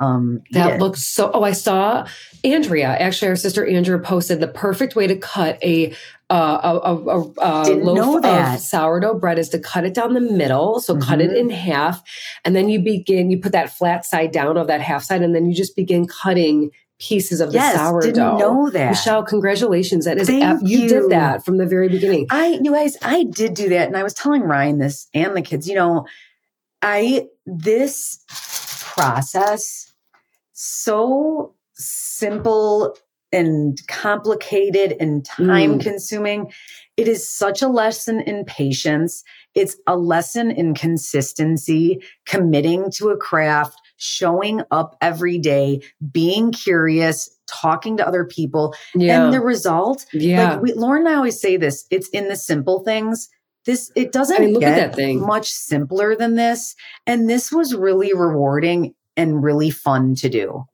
[0.00, 0.80] um That it.
[0.80, 1.30] looks so.
[1.32, 2.06] Oh, I saw
[2.44, 2.88] Andrea.
[2.88, 5.94] Actually, our sister Andrea posted the perfect way to cut a
[6.28, 10.20] uh, a, a, a, a loaf of sourdough bread is to cut it down the
[10.20, 10.80] middle.
[10.80, 11.36] So cut it Mhm.
[11.38, 12.02] in half,
[12.44, 13.30] and then you begin.
[13.30, 16.06] You put that flat side down of that half side, and then you just begin
[16.06, 18.06] cutting pieces of the yes, sourdough.
[18.06, 18.90] didn't know that.
[18.90, 20.04] Michelle, congratulations!
[20.06, 20.78] That is ep- you.
[20.80, 20.88] you.
[20.88, 22.26] did that from the very beginning.
[22.30, 23.86] I, you guys, I did do that.
[23.88, 26.06] And I was telling Ryan this and the kids, you know,
[26.82, 28.24] I, this
[28.94, 29.92] process,
[30.52, 32.96] so simple
[33.32, 35.82] and complicated and time Mm.
[35.82, 36.52] consuming.
[36.96, 39.22] It is such a lesson in patience.
[39.54, 45.80] It's a lesson in consistency, committing to a craft, showing up every day,
[46.12, 48.74] being curious, talking to other people.
[48.94, 50.52] Yeah, And the result, yeah.
[50.54, 53.28] like we, Lauren and I always say this, it's in the simple things.
[53.64, 55.20] This it doesn't I mean, look at get that thing.
[55.20, 56.74] much simpler than this.
[57.06, 60.64] And this was really rewarding and really fun to do.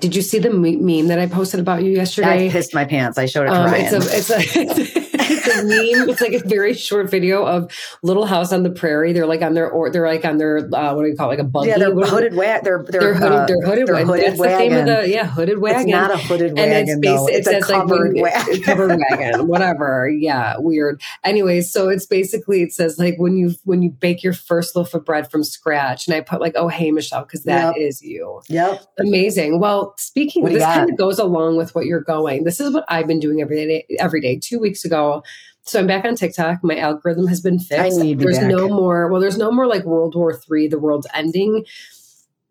[0.00, 2.46] Did you see the meme that I posted about you yesterday?
[2.46, 3.18] I pissed my pants.
[3.18, 3.84] I showed it to Um, Ryan.
[3.96, 5.00] it's a it's a
[5.30, 6.08] it's a meme.
[6.08, 7.70] It's like a very short video of
[8.02, 9.12] Little House on the Prairie.
[9.12, 11.34] They're like on their or they're like on their uh, what do you call it,
[11.34, 11.68] like a buggy?
[11.68, 12.14] yeah, they're What is it?
[12.14, 12.64] hooded wagon.
[12.64, 13.32] They're they're, They're hooded.
[13.32, 13.88] uh, they're hooded.
[13.90, 14.16] wagon.
[14.18, 15.80] That's the name of the yeah hooded wagon.
[15.82, 16.88] It's not a hooded and wagon.
[16.88, 17.26] it's though.
[17.26, 17.34] basic.
[17.38, 18.62] It's it a says like covered when- wagon.
[18.62, 20.08] covered wagon, whatever.
[20.08, 21.00] Yeah, weird.
[21.24, 24.94] Anyways, so it's basically it says like when you when you bake your first loaf
[24.94, 27.86] of bread from scratch, and I put like oh hey Michelle because that Yep.
[27.86, 28.40] is you.
[28.48, 28.82] Yep.
[29.00, 29.60] Amazing.
[29.60, 32.44] Well, speaking, this kind of goes along with what you're going.
[32.44, 33.86] This is what I've been doing every day.
[33.98, 34.38] Every day.
[34.38, 35.17] Two weeks ago,
[35.62, 36.62] so I'm back on TikTok.
[36.62, 37.98] My algorithm has been fixed.
[38.00, 38.48] I need there's back.
[38.48, 39.08] no more.
[39.08, 41.64] Well, there's no more like World War Three, the world's ending.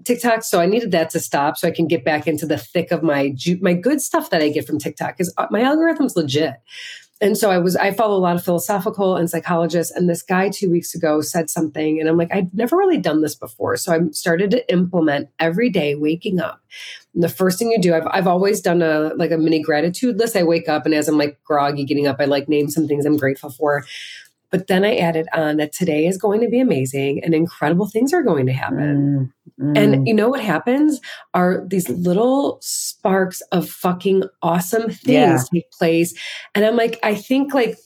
[0.04, 2.92] TikTok, so I needed that to stop so I can get back into the thick
[2.92, 6.16] of my ju- my good stuff that I get from TikTok because uh, my algorithm's
[6.16, 6.54] legit.
[7.20, 10.50] And so I was I follow a lot of philosophical and psychologists and this guy
[10.50, 13.76] 2 weeks ago said something and I'm like I'd never really done this before.
[13.78, 16.62] So I started to implement every day waking up.
[17.16, 20.18] And the first thing you do I've I've always done a like a mini gratitude
[20.18, 20.36] list.
[20.36, 23.06] I wake up and as I'm like groggy getting up I like name some things
[23.06, 23.84] I'm grateful for.
[24.52, 28.14] But then I added on that today is going to be amazing and incredible things
[28.14, 29.34] are going to happen.
[29.60, 29.78] Mm, mm.
[29.78, 31.02] And you know what happens
[31.34, 35.44] are these little sparks of fucking awesome things Yeah.
[35.54, 36.14] take place.
[36.56, 37.78] And I'm like, I think like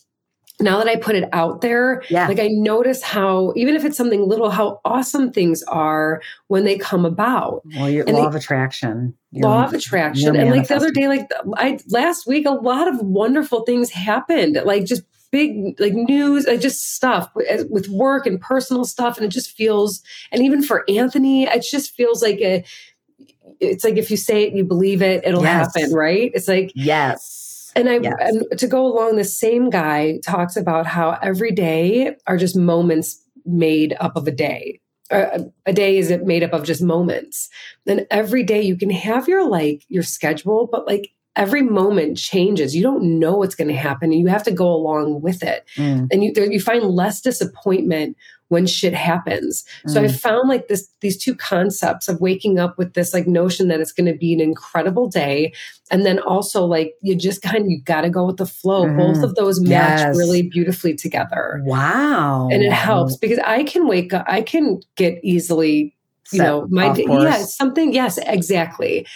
[0.59, 2.27] now that I put it out there, yeah.
[2.27, 6.77] like I notice how, even if it's something little, how awesome things are when they
[6.77, 7.63] come about.
[7.75, 9.15] well, your and law they- of attraction.
[9.33, 10.35] Law of attraction.
[10.35, 14.59] And like the other day, like I last week, a lot of wonderful things happened.
[14.65, 17.31] Like just big like news, like just stuff
[17.69, 19.17] with work and personal stuff.
[19.17, 20.01] And it just feels,
[20.31, 22.63] and even for Anthony, it just feels like a.
[23.59, 25.73] It's like if you say it, you believe it, it'll Yes.
[25.75, 26.31] happen, right?
[26.33, 27.71] It's like Yes.
[27.75, 28.15] and I Yes.
[28.19, 33.23] and to go along, the same guy talks about how every day are just moments
[33.45, 34.79] made up of a day.
[35.09, 37.49] Uh, a day is it made up of just moments.
[37.85, 42.75] Then every day you can have your like your schedule, but like every moment changes.
[42.75, 45.65] You don't know what's going to happen, and you have to go along with it.
[45.75, 48.17] Mm, And you there, you find less disappointment
[48.51, 49.63] when shit happens.
[49.87, 50.19] So I mm.
[50.19, 53.93] found like this these two concepts of waking up with this like notion that it's
[53.93, 55.53] going to be an incredible day
[55.89, 58.85] and then also like you just kind of you got to go with the flow.
[58.85, 58.97] Mhm.
[58.97, 60.17] Both of those match Yes.
[60.17, 61.61] really beautifully together.
[61.65, 62.49] Wow.
[62.51, 65.95] And it helps because I can wake up I can get easily,
[66.33, 69.07] you know, my yeah, something yes, exactly.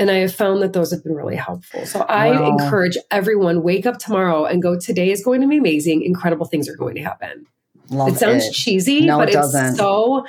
[0.00, 1.84] And I have found that those have been really helpful.
[1.84, 2.46] So I Wow.
[2.46, 6.02] encourage everyone wake up tomorrow and go, today is going to be amazing.
[6.02, 7.46] Incredible things are going to happen.
[7.90, 8.52] Love it sounds it.
[8.52, 10.24] cheesy, No, but it it's so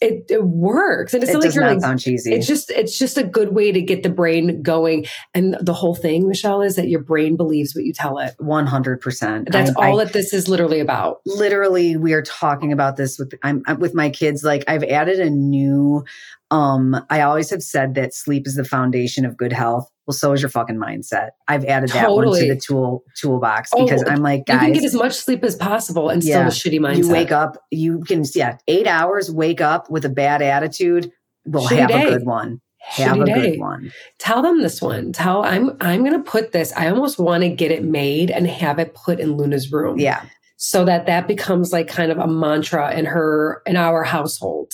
[0.00, 1.12] it, it works.
[1.14, 2.32] And it's It not like you're not like sound cheesy.
[2.34, 5.06] it's just it's just a good way to get the brain going.
[5.34, 8.34] And the whole thing, Michelle, is that your brain believes what you tell it.
[8.38, 9.50] One hundred percent.
[9.50, 11.20] That's all that this is literally about.
[11.26, 15.30] literally we are talking about this with I'm with my kids like i've added a
[15.30, 16.04] new
[16.50, 20.32] um i always have said that sleep is the foundation of good health well so
[20.32, 24.22] is your fucking mindset i've added that one to the tool toolbox Oh, because i'm
[24.22, 26.46] like you can get as much sleep as possible and still Yeah.
[26.46, 26.98] a shitty mindset.
[26.98, 31.12] you wake up you can yeah eight hours wake up with a bad attitude
[31.44, 32.06] we'll Shitty have day.
[32.06, 33.50] a good one have Shitty a day.
[33.50, 35.12] good one Tell them this one.
[35.12, 36.72] Tell I'm I'm gonna put this.
[36.74, 39.98] I almost want to get it made and have it put in Luna's room.
[39.98, 40.24] yeah
[40.56, 44.72] So that that becomes like kind of a mantra in her in our household.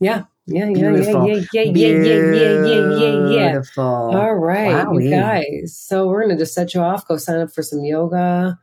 [0.00, 0.24] Yeah.
[0.50, 1.28] Yeah, yeah, Beautiful.
[1.28, 3.50] yeah, yeah, yeah, yeah, yeah, yeah, yeah, yeah.
[3.50, 3.84] Beautiful.
[3.84, 5.04] All right, Wowie.
[5.04, 5.76] you guys.
[5.76, 7.06] So we're gonna just set you off.
[7.06, 8.58] Go sign up for some yoga.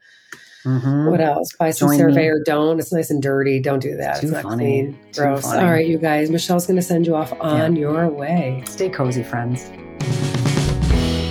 [0.65, 1.11] Mm-hmm.
[1.11, 1.53] What else?
[1.59, 2.27] Buy some Join survey me.
[2.27, 2.79] or don't.
[2.79, 3.59] It's nice and dirty.
[3.59, 4.13] Don't do that.
[4.13, 4.63] It's, too it's not funny.
[4.63, 4.99] clean.
[5.13, 5.43] Gross.
[5.43, 5.63] Too funny.
[5.63, 6.31] All right, you guys.
[6.31, 7.81] Michelle's gonna send you off on yeah.
[7.81, 8.63] your way.
[8.65, 9.69] Stay cozy, friends.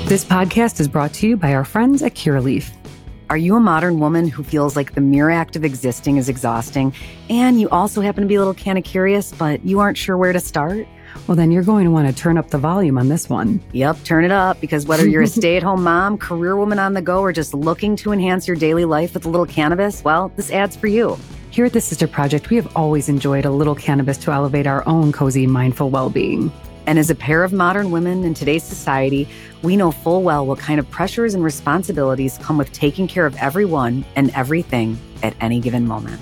[0.09, 2.71] This podcast is brought to you by our friends at Curaleaf.
[3.31, 6.93] Are you a modern woman who feels like the mere act of existing is exhausting,
[7.31, 10.19] and you also happen to be a little kind of curious, but you aren't sure
[10.19, 10.87] where to start?
[11.27, 13.63] Well, then you're going to want to turn up the volume on this one.
[13.73, 16.93] Yep, turn it up because whether you're a stay at home mom, career woman on
[16.93, 20.31] the go, or just looking to enhance your daily life with a little cannabis, well,
[20.37, 21.17] this ad's for you.
[21.51, 24.87] Here at the Sister Project, we have always enjoyed a little cannabis to elevate our
[24.87, 26.53] own cozy, mindful well being.
[26.87, 29.29] And as a pair of modern women in today's society,
[29.63, 33.35] we know full well what kind of pressures and responsibilities come with taking care of
[33.37, 36.21] everyone and everything at any given moment.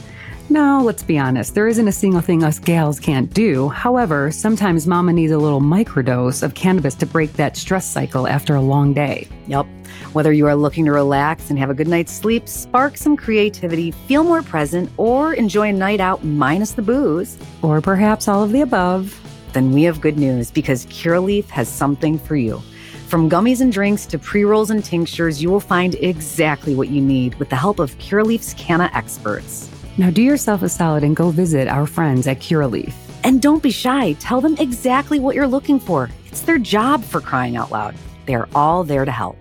[0.52, 3.70] Now, let's be honest, there isn't a single thing us gals can't do.
[3.70, 8.54] However, sometimes mama needs a little microdose of cannabis to break that stress cycle after
[8.54, 9.28] a long day.
[9.46, 9.66] Yep.
[10.12, 13.92] Whether you are looking to relax and have a good night's sleep, spark some creativity,
[13.92, 18.52] feel more present, or enjoy a night out minus the booze, Or perhaps all of
[18.52, 19.21] the above.
[19.52, 22.62] Then we have good news because Curaleaf has something for you.
[23.08, 27.02] From gummies and drinks to pre rolls and tinctures, you will find exactly what you
[27.02, 29.68] need with the help of Curaleaf's Canna experts.
[29.98, 32.94] Now, do yourself a solid and go visit our friends at Curaleaf.
[33.24, 36.08] And don't be shy, tell them exactly what you're looking for.
[36.26, 37.94] It's their job for crying out loud.
[38.26, 39.36] They're all there to help.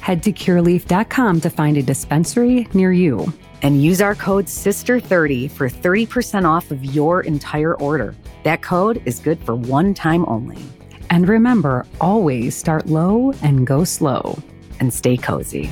[0.00, 3.32] Head to curaleaf.com to find a dispensary near you.
[3.62, 8.14] and use our code SISTER30 for 30% off of your entire order.
[8.46, 10.62] That code is good for one time only.
[11.10, 14.38] And remember, always start low and go slow.
[14.78, 15.66] And stay cozy.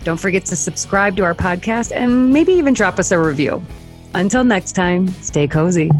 [0.05, 3.61] Don't forget to subscribe to our podcast and maybe even drop us a review.
[4.15, 5.91] Until next time, stay cozy.